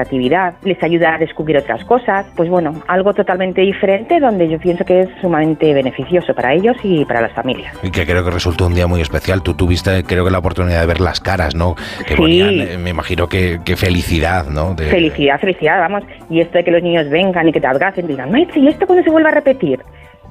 les 0.64 0.82
ayuda 0.82 1.14
a 1.14 1.18
descubrir 1.18 1.56
otras 1.58 1.84
cosas, 1.84 2.26
pues 2.36 2.48
bueno, 2.48 2.74
algo 2.88 3.12
totalmente 3.14 3.60
diferente 3.62 4.20
donde 4.20 4.48
yo 4.48 4.58
pienso 4.58 4.84
que 4.84 5.00
es 5.02 5.08
sumamente 5.20 5.72
beneficioso 5.74 6.34
para 6.34 6.52
ellos 6.54 6.76
y 6.82 7.04
para 7.04 7.20
las 7.20 7.32
familias. 7.32 7.74
Y 7.82 7.90
que 7.90 8.04
creo 8.06 8.24
que 8.24 8.30
resultó 8.30 8.66
un 8.66 8.74
día 8.74 8.86
muy 8.86 9.00
especial. 9.00 9.42
Tú 9.42 9.54
tuviste, 9.54 10.04
creo 10.04 10.24
que 10.24 10.30
la 10.30 10.38
oportunidad 10.38 10.80
de 10.80 10.86
ver 10.86 11.00
las 11.00 11.20
caras, 11.20 11.54
¿no? 11.54 11.74
Que 12.06 12.14
Sí. 12.14 12.16
ponían, 12.16 12.60
eh, 12.60 12.78
me 12.78 12.90
imagino 12.90 13.28
que, 13.28 13.60
que 13.64 13.76
felicidad, 13.76 14.46
¿no? 14.46 14.74
De- 14.74 14.86
Felicidad, 14.86 15.38
felicidad, 15.40 15.78
vamos. 15.80 16.02
Y 16.28 16.40
esto 16.40 16.58
de 16.58 16.64
que 16.64 16.70
los 16.70 16.82
niños 16.82 17.08
vengan 17.10 17.48
y 17.48 17.52
que 17.52 17.60
te 17.60 17.66
abracen 17.66 18.04
y 18.06 18.08
digan, 18.08 18.30
¿y 18.54 18.68
esto 18.68 18.86
cuando 18.86 19.02
se 19.04 19.10
vuelve 19.10 19.28
a 19.28 19.32
repetir? 19.32 19.80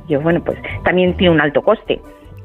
Yo, 0.07 0.21
bueno, 0.21 0.41
pues 0.43 0.57
también 0.83 1.15
tiene 1.17 1.33
un 1.33 1.41
alto 1.41 1.61
coste. 1.61 1.99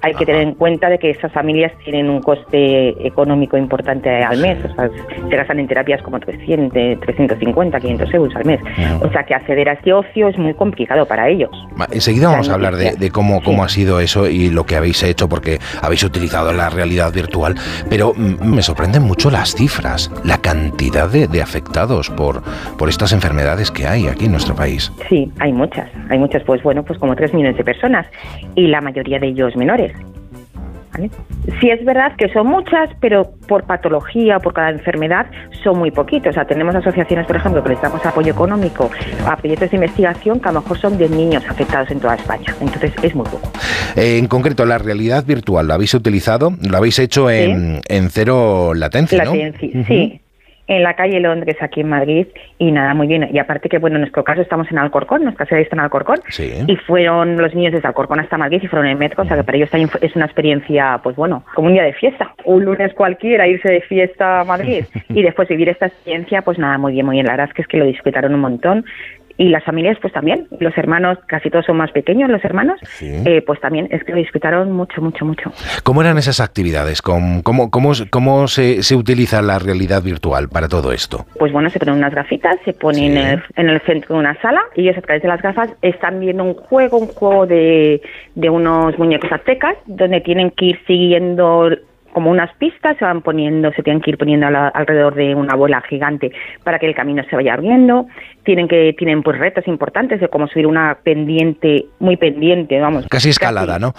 Hay 0.05 0.13
que 0.15 0.27
tener 0.27 0.43
en 0.43 0.55
cuenta 0.55 0.91
de 0.91 0.99
que 0.99 1.11
esas 1.11 1.33
familias 1.33 1.73
tienen 1.83 2.11
un 2.11 2.21
coste 2.21 3.07
económico 3.07 3.57
importante 3.57 4.11
al 4.23 4.39
mes. 4.39 4.59
O 4.63 4.75
sea, 4.75 4.91
se 5.31 5.35
gastan 5.35 5.61
en 5.61 5.67
terapias 5.67 6.03
como 6.03 6.21
300, 6.21 7.01
350, 7.01 7.81
500 7.81 8.15
euros 8.15 8.37
al 8.37 8.45
mes. 8.45 8.61
O 9.01 9.11
sea, 9.11 9.25
que 9.25 9.35
acceder 9.35 9.67
a 9.71 9.73
este 9.73 9.95
ocio 9.95 10.29
es 10.29 10.37
muy 10.37 10.53
complicado 10.53 11.07
para 11.07 11.31
ellos. 11.31 11.51
Enseguida 11.91 12.29
vamos 12.29 12.51
a 12.51 12.55
hablar 12.55 12.77
de, 12.77 12.91
sí. 12.91 12.99
de 12.99 13.11
cómo, 13.11 13.43
cómo 13.43 13.65
ha 13.65 13.71
sido 13.71 13.99
eso 13.99 14.29
y 14.29 14.51
lo 14.51 14.65
que 14.65 14.77
habéis 14.77 15.03
hecho, 15.03 15.27
porque 15.27 15.59
habéis 15.81 16.05
utilizado 16.05 16.53
la 16.53 16.69
realidad 16.69 17.11
virtual, 17.11 17.55
pero 17.89 18.13
mm, 18.15 18.45
me 18.45 18.61
sorprenden 18.61 19.05
mucho 19.05 19.31
las 19.31 19.55
cifras, 19.55 20.11
la 20.23 20.37
cantidad 20.39 21.09
de, 21.09 21.29
de 21.29 21.41
afectados 21.41 22.11
por, 22.11 22.43
por 22.77 22.91
estas 22.91 23.13
enfermedades 23.13 23.71
que 23.71 23.87
hay 23.87 24.07
aquí 24.07 24.27
en 24.27 24.33
nuestro 24.33 24.55
país. 24.55 24.93
Sí, 25.09 25.33
hay 25.39 25.53
muchas, 25.53 25.89
hay 26.11 26.19
muchas, 26.19 26.43
pues 26.43 26.63
bueno, 26.63 26.83
pues 26.83 26.99
como 26.99 27.17
3 27.17 27.33
millones 27.33 27.57
de 27.57 27.65
personas 27.65 28.07
y 28.55 28.67
la 28.67 28.83
mayoría 28.83 29.19
de 29.19 29.29
ellos 29.29 29.57
menores. 29.57 29.94
¿Vale? 30.93 31.11
Sí 31.61 31.71
es 31.71 31.85
verdad 31.85 32.13
que 32.17 32.29
son 32.33 32.47
muchas, 32.47 32.91
pero 33.01 33.33
por 33.47 33.65
patología 33.65 34.39
o 34.39 34.41
por 34.41 34.55
cada 34.55 34.71
enfermedad 34.71 35.27
son 35.63 35.79
muy 35.79 35.91
poquitos. 35.91 36.31
O 36.31 36.33
sea, 36.33 36.45
tenemos 36.47 36.75
asociaciones, 36.75 37.27
por 37.27 37.37
ejemplo, 37.37 37.63
que 37.63 37.71
les 37.71 37.83
damos 37.83 38.05
apoyo 38.07 38.33
económico 38.33 38.91
a 39.27 39.37
proyectos 39.37 39.71
de 39.71 39.77
investigación 39.77 40.41
que 40.41 40.49
a 40.49 40.53
lo 40.53 40.63
mejor 40.63 40.79
son 40.79 40.97
de 40.97 41.09
niños 41.09 41.45
afectados 41.49 41.91
en 41.91 42.01
toda 42.01 42.15
España. 42.15 42.55
Entonces 42.61 42.93
es 43.03 43.15
muy 43.15 43.27
poco. 43.27 43.51
Eh, 43.97 44.19
en 44.19 44.27
concreto, 44.27 44.65
la 44.65 44.79
realidad 44.79 45.25
virtual, 45.25 45.69
¿la 45.69 45.75
habéis 45.75 45.95
utilizado? 45.95 46.53
Lo 46.63 46.77
habéis 46.77 46.99
hecho 46.99 47.31
en, 47.31 47.81
en 47.89 48.11
cero 48.11 48.73
latencia, 48.75 49.25
¿no? 49.25 49.35
Latencia, 49.35 49.85
sí. 49.87 50.21
En 50.67 50.83
la 50.83 50.95
calle 50.95 51.21
Londres, 51.21 51.57
aquí 51.61 51.83
en 51.83 51.91
Madrid, 51.91 52.27
y 52.59 52.73
nada, 52.73 52.95
muy 52.95 53.07
bien. 53.07 53.29
Y 53.31 53.39
aparte 53.39 53.69
que, 53.69 53.77
bueno, 53.79 53.97
en 53.97 54.01
nuestro 54.03 54.25
caso 54.25 54.41
estamos 54.41 54.71
en 54.71 54.79
Alcorcón, 54.79 55.23
nuestra 55.25 55.45
sede 55.45 55.61
está 55.61 55.77
en 55.77 55.81
Alcorcón, 55.81 56.21
Sí. 56.29 56.53
y 56.67 56.77
fueron 56.77 57.37
los 57.37 57.55
niños 57.55 57.75
desde 57.75 57.87
Alcorcón 57.87 58.21
hasta 58.21 58.39
Madrid 58.39 58.61
y 58.63 58.67
fueron 58.67 58.89
en 58.89 58.99
metro, 58.99 59.25
o 59.25 59.27
sea 59.27 59.37
que 59.37 59.45
para 59.45 59.59
ellos 59.59 59.69
es 60.01 60.17
una 60.17 60.25
experiencia, 60.25 61.01
pues 61.03 61.17
bueno, 61.17 61.45
como 61.55 61.69
un 61.69 61.75
día 61.75 61.83
de 61.83 61.93
fiesta. 61.93 62.33
Un 62.45 62.65
lunes 62.65 62.95
cualquiera 62.95 63.47
irse 63.47 63.71
de 63.71 63.83
fiesta 63.83 64.41
a 64.41 64.45
Madrid 64.45 64.85
y 65.11 65.23
después 65.23 65.49
vivir 65.49 65.69
esta 65.69 65.87
experiencia, 65.87 66.41
pues 66.41 66.59
nada, 66.59 66.79
muy 66.79 66.93
bien, 66.93 67.05
muy 67.05 67.17
bien. 67.17 67.27
La 67.27 67.33
verdad 67.33 67.49
es 67.49 67.55
que 67.55 67.63
es 67.63 67.69
que 67.69 67.77
lo 67.77 67.85
disfrutaron 67.85 68.33
un 68.35 68.41
montón. 68.41 68.85
Y 69.37 69.49
las 69.49 69.65
familias, 69.65 69.99
pues 70.01 70.13
también, 70.13 70.47
los 70.61 70.77
hermanos, 70.77 71.19
casi 71.27 71.51
todos 71.51 71.67
son 71.67 71.77
más 71.77 71.91
pequeños 71.91 72.31
los 72.31 72.45
hermanos, 72.45 72.81
eh, 73.01 73.43
pues 73.47 73.61
también 73.61 73.89
es 73.91 74.05
que 74.05 74.13
lo 74.13 74.19
disfrutaron 74.19 74.73
mucho, 74.73 75.01
mucho, 75.01 75.25
mucho. 75.25 75.53
¿Cómo 75.83 76.01
eran 76.03 76.19
esas 76.19 76.41
actividades? 76.41 77.03
¿Cómo, 77.03 77.43
cómo, 77.43 77.71
cómo, 77.71 77.93
cómo 78.11 78.49
se, 78.49 78.83
se 78.83 78.95
utiliza 78.95 79.43
la 79.43 79.59
realidad 79.59 80.03
virtual 80.03 80.49
para 80.49 80.69
todo 80.69 80.93
esto? 80.93 81.27
pues 81.39 81.53
bueno, 81.53 81.69
se 81.71 81.79
ponen 81.79 81.97
unas 81.97 82.15
gafitas, 82.15 82.57
se 82.65 82.73
ponen 82.73 83.17
en, 83.17 83.27
el, 83.27 83.43
en 83.57 83.69
el 83.69 83.81
centro 83.83 84.15
de 84.15 84.21
una 84.21 84.41
sala 84.41 84.63
y 84.75 84.83
ellos 84.83 84.97
a 84.97 85.03
través 85.03 85.23
de 85.23 85.29
las 85.29 85.43
gafas 85.43 85.71
están 85.83 86.21
viendo 86.21 86.45
un 86.45 86.55
juego, 86.55 86.99
un 86.99 87.09
juego 87.09 87.47
de, 87.47 88.01
de 88.35 88.51
unos 88.51 88.99
muñecos 88.99 89.31
aztecas, 89.31 89.77
donde 89.87 90.21
tienen 90.21 90.51
que 90.51 90.67
ir 90.67 90.81
siguiendo 90.87 91.71
como 92.15 92.31
unas 92.31 92.51
pistas, 92.57 92.97
se 92.97 93.05
van 93.05 93.21
poniendo, 93.21 93.71
se 93.73 93.83
tienen 93.83 94.01
que 94.01 94.11
ir 94.13 94.17
poniendo 94.19 94.47
a 94.47 94.51
la- 94.51 94.69
alrededor 94.69 95.15
de 95.15 95.35
una 95.35 95.55
bola 95.55 95.83
gigante 95.83 96.33
para 96.65 96.79
que 96.79 96.87
el 96.87 96.95
camino 96.95 97.23
se 97.29 97.37
vaya 97.37 97.53
abriendo, 97.53 98.07
tienen 98.45 98.67
que 98.69 98.95
tienen 98.97 99.23
pues 99.23 99.39
retos 99.39 99.67
importantes 99.69 100.21
de 100.21 100.29
cómo 100.29 100.47
subir 100.49 100.67
una 100.67 100.97
pendiente, 101.03 101.85
muy 101.99 102.17
pendiente, 102.17 102.81
vamos, 102.81 103.07
Casi 103.09 103.29
escalada, 103.29 103.79
¿no? 103.79 103.93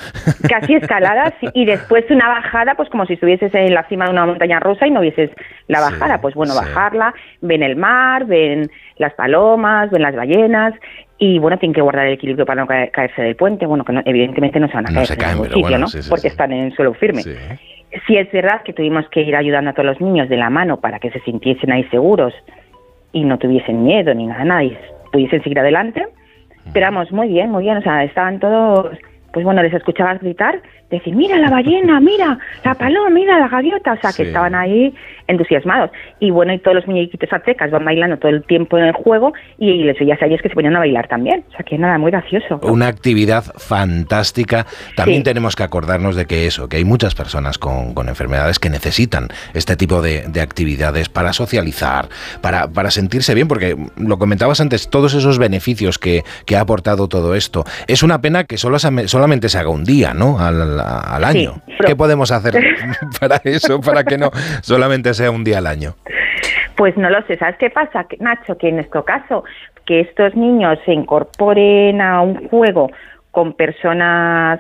casi 0.50 0.74
escaladas 0.74 1.34
y 1.54 1.66
después 1.66 2.06
una 2.10 2.28
bajada, 2.30 2.74
pues 2.76 2.90
como 2.90 3.06
si 3.06 3.14
estuvieses 3.14 3.54
en 3.54 3.74
la 3.76 3.84
cima 3.88 4.06
de 4.06 4.12
una 4.12 4.26
montaña 4.26 4.60
rusa 4.60 4.88
y 4.88 4.92
no 4.92 5.02
vieses 5.02 5.30
la 5.68 5.82
bajada. 5.82 6.22
Pues 6.22 6.34
bueno, 6.36 6.56
bajarla, 6.56 7.14
ven 7.42 7.62
el 7.64 7.76
mar, 7.76 8.26
ven 8.26 8.70
las 8.98 9.14
palomas, 9.14 9.92
ven 9.92 10.02
las 10.02 10.16
ballenas 10.16 10.74
y 11.18 11.40
bueno, 11.40 11.58
tienen 11.58 11.74
que 11.74 11.82
guardar 11.82 12.08
el 12.08 12.14
equilibrio 12.14 12.46
para 12.46 12.62
no 12.62 12.68
caer- 12.68 12.92
caerse 12.92 13.22
del 13.22 13.36
puente. 13.36 13.66
Bueno, 13.66 13.84
que 13.84 13.94
no- 13.94 14.02
evidentemente 14.06 14.60
no 14.60 14.68
se 14.68 14.74
van 14.74 14.86
a 14.88 14.90
No 14.90 14.96
caer 14.96 15.08
se 15.08 15.14
en 15.14 15.20
ningún 15.20 15.46
sitio, 15.48 15.62
bueno, 15.62 15.78
¿no? 15.80 15.88
Porque 16.10 16.28
están 16.28 16.52
en 16.52 16.72
suelo 16.76 16.94
firme. 16.94 17.22
Sí 18.08 18.18
es 18.18 18.32
verdad 18.32 18.62
que 18.64 18.74
tuvimos 18.74 19.08
que 19.10 19.22
ir 19.22 19.36
ayudando 19.36 19.70
a 19.70 19.74
todos 19.74 19.86
los 19.86 20.02
niños 20.02 20.30
de 20.30 20.38
la 20.38 20.50
mano 20.50 20.80
para 20.80 21.00
que 21.00 21.12
se 21.12 21.20
sintiesen 21.22 21.72
ahí 21.72 21.84
seguros 21.86 22.34
y 23.12 23.24
no 23.24 23.38
tuviesen 23.38 23.84
miedo 23.84 24.14
ni 24.14 24.28
nada, 24.28 24.44
nada, 24.44 24.64
y 24.64 24.78
pudiesen 25.12 25.42
seguir 25.44 25.60
adelante. 25.60 26.06
Pero 26.74 26.88
vamos, 26.88 27.12
muy 27.12 27.30
bien, 27.30 27.52
muy 27.52 27.64
bien, 27.64 27.78
o 27.78 27.82
sea, 27.82 28.04
estaban 28.04 28.40
todos, 28.40 28.98
pues 29.32 29.46
bueno, 29.46 29.62
les 29.64 29.74
escuchabas 29.74 30.20
gritar, 30.20 30.62
decir, 30.90 31.16
mira 31.16 31.38
la 31.38 31.50
ballena, 31.50 32.00
mira 32.00 32.38
la 32.64 32.74
paloma, 32.76 33.10
mira 33.10 33.40
la 33.40 33.48
gaviota, 33.48 33.94
o 33.94 33.98
sea, 34.02 34.12
que 34.14 34.24
estaban 34.24 34.56
ahí 34.56 34.94
entusiasmados. 35.28 35.90
Y 36.20 36.30
bueno, 36.32 36.54
y 36.54 36.60
todos 36.60 36.76
los 36.76 36.88
muñequitos 36.88 37.32
aztecas 37.34 37.72
van 37.72 37.84
bailando 37.86 38.18
todo 38.18 38.32
el 38.32 38.44
tiempo 38.44 38.78
en 38.78 38.86
el 38.86 38.94
juego 38.94 39.34
y 39.58 39.84
les 39.84 39.98
veías 39.98 40.22
a 40.22 40.26
ellos 40.28 40.42
que 40.42 40.50
se 40.50 40.56
ponían 40.56 40.76
a 40.76 40.80
bailar 40.80 41.08
también, 41.08 41.44
o 41.50 41.52
sea, 41.52 41.66
que 41.66 41.78
nada, 41.78 41.98
muy 41.98 42.12
gracioso. 42.12 42.60
Una 42.64 42.88
actividad 42.88 43.44
fantástica. 43.58 44.66
También 44.96 45.20
Sí. 45.22 45.24
tenemos 45.24 45.56
que 45.56 45.64
acordarnos 45.64 46.16
de 46.16 46.26
que 46.26 46.46
eso, 46.48 46.68
que 46.70 46.78
hay 46.78 46.86
muchas 46.86 47.16
personas 47.16 47.58
con, 47.58 47.94
con 47.94 48.10
enfermedades 48.10 48.60
que 48.60 48.70
necesitan 48.70 49.28
este 49.54 49.76
tipo 49.76 50.02
de, 50.02 50.24
de 50.28 50.42
actividades 50.42 51.10
para 51.10 51.34
socializar, 51.34 52.08
para, 52.42 52.68
para 52.68 52.92
sentirse 52.92 53.34
bien, 53.34 53.48
porque 53.48 53.76
lo 53.98 54.18
comentabas 54.18 54.62
antes, 54.62 54.90
todos 54.90 55.14
esos 55.14 55.40
beneficios 55.40 55.98
que, 56.00 56.24
que 56.46 56.56
ha 56.56 56.62
aportado 56.62 57.08
todo 57.08 57.36
esto. 57.36 57.64
Es 57.88 58.04
una 58.04 58.22
pena 58.22 58.44
que 58.44 58.58
solo 58.58 58.78
solamente 58.80 59.50
se 59.50 59.58
haga 59.58 59.70
un 59.70 59.84
día, 59.86 60.14
¿no? 60.14 60.40
Al, 60.40 60.75
al 60.80 61.24
año. 61.24 61.62
¿Qué 61.86 61.96
podemos 61.96 62.32
hacer 62.32 62.54
para 63.20 63.38
eso, 63.44 63.82
para 63.82 64.04
que 64.04 64.18
no 64.18 64.32
solamente 64.62 65.14
sea 65.14 65.32
un 65.32 65.44
día 65.44 65.58
al 65.60 65.68
año? 65.68 65.96
Pues 66.76 66.98
no 66.98 67.10
lo 67.10 67.22
sé, 67.26 67.38
¿sabes 67.38 67.56
qué 67.58 67.70
pasa, 67.70 68.06
Nacho? 68.20 68.58
Que 68.58 68.68
en 68.70 68.76
nuestro 68.76 69.06
caso, 69.06 69.44
que 69.86 70.02
estos 70.02 70.36
niños 70.36 70.78
se 70.86 70.92
incorporen 70.94 72.02
a 72.02 72.22
un 72.22 72.50
juego 72.50 72.92
con 73.32 73.54
personas 73.54 74.60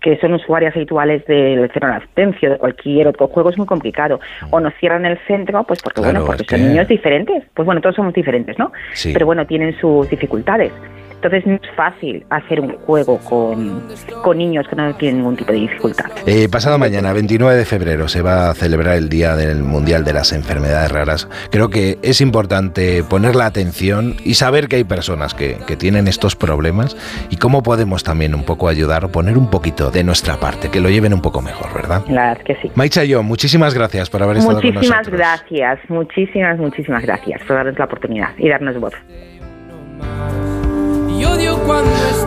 que 0.00 0.18
son 0.18 0.34
usuarias 0.34 0.74
habituales 0.74 1.24
del 1.26 1.70
cero 1.72 1.86
latencia 1.88 2.48
o 2.48 2.52
de 2.52 2.58
cualquier 2.58 3.06
otro 3.06 3.28
juego 3.28 3.50
es 3.50 3.56
muy 3.56 3.66
complicado. 3.66 4.18
O 4.50 4.58
nos 4.58 4.74
cierran 4.74 5.06
el 5.06 5.16
centro, 5.28 5.62
pues 5.64 5.80
porque 5.80 6.00
Claro, 6.00 6.20
bueno, 6.20 6.26
porque 6.26 6.44
son 6.44 6.58
que- 6.58 6.66
niños 6.66 6.88
diferentes. 6.88 7.44
Pues 7.54 7.64
bueno, 7.64 7.80
todos 7.80 7.94
somos 7.94 8.12
diferentes, 8.12 8.58
¿no? 8.58 8.72
Sí. 8.94 9.12
Pero 9.12 9.26
bueno, 9.26 9.46
tienen 9.46 9.78
sus 9.80 10.08
dificultades. 10.10 10.72
Entonces 11.22 11.46
no 11.46 11.54
es 11.54 11.76
fácil 11.76 12.26
hacer 12.30 12.60
un 12.60 12.76
juego 12.78 13.18
con, 13.18 13.80
con 14.24 14.38
niños 14.38 14.66
que 14.66 14.74
no 14.74 14.92
tienen 14.96 15.18
ningún 15.18 15.36
tipo 15.36 15.52
de 15.52 15.60
dificultad. 15.60 16.06
Eh, 16.26 16.48
pasado 16.48 16.78
mañana, 16.78 17.12
29 17.12 17.54
de 17.56 17.64
febrero, 17.64 18.08
se 18.08 18.22
va 18.22 18.50
a 18.50 18.54
celebrar 18.54 18.96
el 18.96 19.08
Día 19.08 19.36
del 19.36 19.62
Mundial 19.62 20.04
de 20.04 20.14
las 20.14 20.32
Enfermedades 20.32 20.90
Raras. 20.90 21.28
Creo 21.52 21.70
que 21.70 21.98
es 22.02 22.20
importante 22.20 23.04
poner 23.04 23.36
la 23.36 23.46
atención 23.46 24.16
y 24.24 24.34
saber 24.34 24.66
que 24.66 24.76
hay 24.76 24.84
personas 24.84 25.32
que, 25.32 25.58
que 25.64 25.76
tienen 25.76 26.08
estos 26.08 26.34
problemas 26.34 26.96
y 27.30 27.36
cómo 27.36 27.62
podemos 27.62 28.02
también 28.02 28.34
un 28.34 28.42
poco 28.42 28.68
ayudar 28.68 29.04
o 29.04 29.12
poner 29.12 29.38
un 29.38 29.48
poquito 29.48 29.92
de 29.92 30.02
nuestra 30.02 30.38
parte, 30.40 30.70
que 30.70 30.80
lo 30.80 30.90
lleven 30.90 31.14
un 31.14 31.22
poco 31.22 31.40
mejor, 31.40 31.72
¿verdad? 31.72 32.02
La 32.08 32.30
verdad 32.30 32.42
que 32.44 32.56
sí. 32.56 32.72
Maicha 32.74 33.04
yo, 33.04 33.22
muchísimas 33.22 33.74
gracias 33.74 34.10
por 34.10 34.24
haber 34.24 34.38
estado 34.38 34.60
con 34.60 34.66
Muchísimas 34.66 35.06
nosotros. 35.06 35.18
gracias, 35.18 35.78
muchísimas, 35.88 36.58
muchísimas 36.58 37.02
gracias 37.04 37.42
por 37.44 37.54
darnos 37.54 37.78
la 37.78 37.84
oportunidad 37.84 38.30
y 38.38 38.48
darnos 38.48 38.80
voz. 38.80 38.94